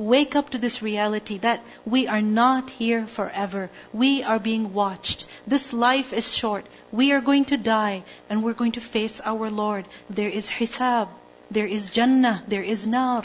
Wake 0.00 0.34
up 0.34 0.48
to 0.48 0.56
this 0.56 0.80
reality 0.80 1.36
that 1.38 1.62
we 1.84 2.06
are 2.08 2.22
not 2.22 2.70
here 2.70 3.06
forever. 3.06 3.68
We 3.92 4.22
are 4.22 4.38
being 4.38 4.72
watched. 4.72 5.26
This 5.46 5.74
life 5.74 6.14
is 6.14 6.34
short. 6.34 6.64
We 6.90 7.12
are 7.12 7.20
going 7.20 7.44
to 7.46 7.58
die 7.58 8.04
and 8.30 8.42
we're 8.42 8.54
going 8.54 8.72
to 8.72 8.80
face 8.80 9.20
our 9.22 9.50
Lord. 9.50 9.84
There 10.08 10.30
is 10.30 10.48
hisab. 10.48 11.08
There 11.50 11.66
is 11.66 11.90
Jannah. 11.90 12.42
There 12.48 12.62
is 12.62 12.86
Nar. 12.86 13.24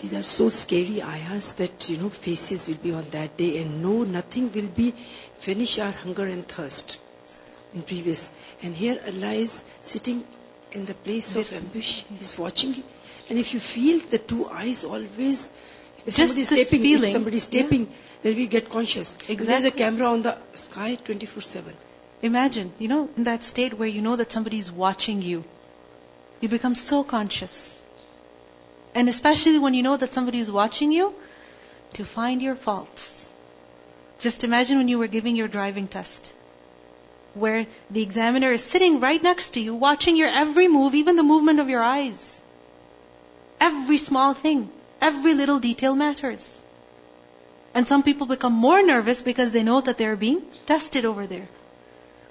These 0.00 0.14
are 0.14 0.24
so 0.24 0.48
scary 0.48 1.00
ayahs 1.00 1.52
that, 1.52 1.88
you 1.88 1.98
know, 1.98 2.10
faces 2.10 2.66
will 2.66 2.82
be 2.88 2.92
on 2.92 3.10
that 3.10 3.36
day 3.36 3.62
and 3.62 3.80
no, 3.84 4.02
nothing 4.02 4.50
will 4.50 4.66
be 4.66 4.94
finish 5.38 5.78
our 5.78 5.92
hunger 5.92 6.26
and 6.26 6.48
thirst 6.48 6.98
in 7.72 7.82
previous. 7.82 8.28
And 8.62 8.74
here 8.74 9.00
Allah 9.06 9.34
is 9.34 9.62
sitting 9.82 10.26
in 10.72 10.86
the 10.86 10.94
place 10.94 11.36
of 11.36 11.52
ambush. 11.52 12.02
He's 12.18 12.36
watching. 12.36 12.82
And 13.28 13.38
if 13.38 13.54
you 13.54 13.60
feel 13.60 14.00
the 14.00 14.18
two 14.18 14.46
eyes 14.46 14.84
always, 14.84 15.50
if 16.06 16.16
Just 16.16 16.34
somebody 16.34 16.40
is 16.40 16.48
taping, 16.48 16.82
feeling, 16.82 17.04
if 17.04 17.12
somebody 17.12 17.36
is 17.38 17.48
yeah. 17.52 17.62
then 18.22 18.36
we 18.36 18.46
get 18.46 18.68
conscious. 18.68 19.16
If 19.28 19.38
There's 19.38 19.64
a 19.64 19.70
camera 19.70 20.08
on 20.08 20.22
the 20.22 20.38
sky 20.54 20.98
24-7. 21.04 21.72
Imagine, 22.22 22.72
you 22.78 22.88
know, 22.88 23.08
in 23.16 23.24
that 23.24 23.44
state 23.44 23.74
where 23.74 23.88
you 23.88 24.02
know 24.02 24.16
that 24.16 24.32
somebody 24.32 24.58
is 24.58 24.70
watching 24.70 25.22
you. 25.22 25.44
You 26.40 26.48
become 26.48 26.74
so 26.74 27.04
conscious. 27.04 27.82
And 28.94 29.08
especially 29.08 29.58
when 29.58 29.74
you 29.74 29.82
know 29.82 29.96
that 29.96 30.14
somebody 30.14 30.38
is 30.38 30.50
watching 30.50 30.92
you, 30.92 31.14
to 31.94 32.04
find 32.04 32.42
your 32.42 32.54
faults. 32.54 33.28
Just 34.20 34.44
imagine 34.44 34.78
when 34.78 34.88
you 34.88 34.98
were 34.98 35.06
giving 35.06 35.36
your 35.36 35.48
driving 35.48 35.88
test, 35.88 36.32
where 37.34 37.66
the 37.90 38.02
examiner 38.02 38.52
is 38.52 38.64
sitting 38.64 39.00
right 39.00 39.22
next 39.22 39.54
to 39.54 39.60
you, 39.60 39.74
watching 39.74 40.16
your 40.16 40.28
every 40.28 40.68
move, 40.68 40.94
even 40.94 41.16
the 41.16 41.22
movement 41.22 41.60
of 41.60 41.68
your 41.68 41.82
eyes. 41.82 42.40
Every 43.60 43.96
small 43.96 44.34
thing, 44.34 44.70
every 45.00 45.34
little 45.34 45.58
detail 45.58 45.94
matters. 45.96 46.60
And 47.74 47.88
some 47.88 48.02
people 48.02 48.26
become 48.26 48.52
more 48.52 48.82
nervous 48.82 49.20
because 49.20 49.50
they 49.50 49.62
know 49.62 49.80
that 49.80 49.98
they're 49.98 50.16
being 50.16 50.42
tested 50.66 51.04
over 51.04 51.26
there. 51.26 51.48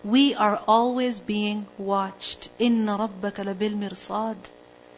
We 0.03 0.35
are 0.35 0.61
always 0.67 1.19
being 1.19 1.67
watched. 1.77 2.49
Inna 2.59 2.97
rabbaka 2.97 3.45
labil 3.45 3.75
mirsad. 3.83 4.37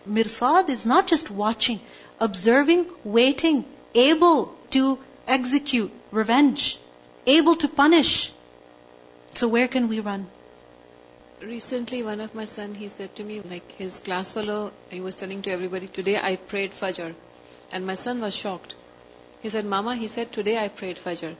Mirsad 0.07 0.69
is 0.69 0.85
not 0.85 1.07
just 1.07 1.31
watching, 1.31 1.79
observing, 2.19 2.85
waiting, 3.03 3.65
able 3.93 4.55
to 4.71 4.99
execute 5.27 5.91
revenge, 6.11 6.77
able 7.25 7.55
to 7.55 7.67
punish. 7.67 8.31
So 9.33 9.47
where 9.47 9.67
can 9.67 9.87
we 9.87 9.99
run? 9.99 10.27
Recently, 11.45 12.01
one 12.01 12.21
of 12.21 12.33
my 12.33 12.45
son, 12.45 12.73
he 12.73 12.89
said 12.89 13.15
to 13.17 13.23
me, 13.23 13.39
like 13.39 13.71
his 13.73 13.99
class 13.99 14.33
fellow, 14.33 14.71
he 14.89 14.99
was 14.99 15.15
telling 15.15 15.43
to 15.43 15.51
everybody, 15.51 15.87
today 15.87 16.17
I 16.19 16.37
prayed 16.37 16.71
Fajr. 16.71 17.13
And 17.71 17.85
my 17.85 17.93
son 17.93 18.19
was 18.19 18.35
shocked. 18.35 18.73
He 19.41 19.51
said, 19.51 19.63
Mama, 19.63 19.95
he 19.95 20.07
said, 20.07 20.31
today 20.33 20.57
I 20.57 20.69
prayed 20.69 20.97
Fajr. 20.97 21.35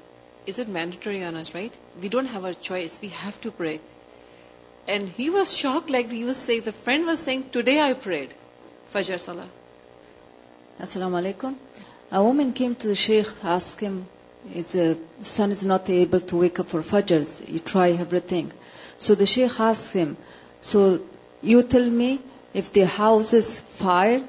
Is 0.46 0.60
it 0.60 0.68
mandatory 0.70 1.24
on 1.24 1.36
us, 1.36 1.56
right? 1.56 1.76
We 2.00 2.10
don't 2.10 2.28
have 2.28 2.44
a 2.44 2.54
choice. 2.54 3.00
We 3.02 3.08
have 3.08 3.42
to 3.42 3.50
pray. 3.52 3.82
And 4.88 5.10
he 5.10 5.32
was 5.32 5.58
shocked, 5.58 5.90
like 5.90 6.12
he 6.12 6.24
was 6.24 6.38
saying, 6.38 6.62
the 6.62 6.72
friend 6.72 7.08
was 7.08 7.20
saying, 7.20 7.50
today 7.50 7.82
I 7.82 7.94
prayed 7.94 8.36
Fajr 8.94 9.20
Salah. 9.20 9.50
Assalamu 10.80 11.20
alaikum. 11.24 11.56
A 12.12 12.24
woman 12.24 12.54
came 12.54 12.76
to 12.76 12.88
the 12.90 12.96
Sheikh, 12.96 13.32
asked 13.44 13.80
him, 13.80 14.08
his 14.48 14.76
uh, 14.76 14.94
son 15.24 15.50
is 15.52 15.66
not 15.66 15.90
able 15.90 16.20
to 16.20 16.38
wake 16.38 16.60
up 16.60 16.70
for 16.70 16.84
Fajrs. 16.84 17.44
He 17.44 17.58
try 17.58 17.90
everything. 17.90 18.52
So 18.98 19.16
the 19.16 19.26
Sheikh 19.26 19.60
asked 19.60 19.92
him, 19.94 20.18
so 20.62 21.02
you 21.42 21.64
tell 21.64 21.90
me 21.90 22.22
if 22.54 22.72
the 22.72 22.86
house 22.86 23.34
is 23.34 23.62
fired 23.62 24.28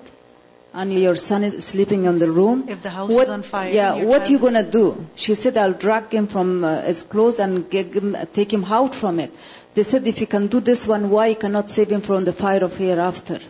and 0.74 0.92
your 0.92 1.14
son 1.16 1.44
is 1.44 1.64
sleeping 1.64 2.04
in 2.04 2.18
the 2.18 2.30
room. 2.30 2.68
If 2.68 2.82
the 2.82 2.90
house 2.90 3.10
what, 3.10 3.22
is 3.22 3.28
on 3.30 3.42
fire, 3.42 3.70
Yeah, 3.70 4.04
what 4.04 4.28
you 4.28 4.38
gonna 4.38 4.62
do? 4.62 5.06
She 5.14 5.34
said, 5.34 5.56
I'll 5.56 5.72
drag 5.72 6.12
him 6.12 6.26
from 6.26 6.64
uh, 6.64 6.82
his 6.82 7.02
clothes 7.02 7.38
and 7.38 7.72
him, 7.72 8.16
take 8.32 8.52
him 8.52 8.64
out 8.64 8.94
from 8.94 9.20
it. 9.20 9.34
They 9.74 9.84
said, 9.84 10.06
if 10.06 10.20
you 10.20 10.26
can 10.26 10.48
do 10.48 10.60
this 10.60 10.86
one, 10.86 11.10
why 11.10 11.28
you 11.28 11.36
cannot 11.36 11.70
save 11.70 11.90
him 11.90 12.02
from 12.02 12.22
the 12.22 12.32
fire 12.32 12.62
of 12.64 12.76
hereafter? 12.76 13.40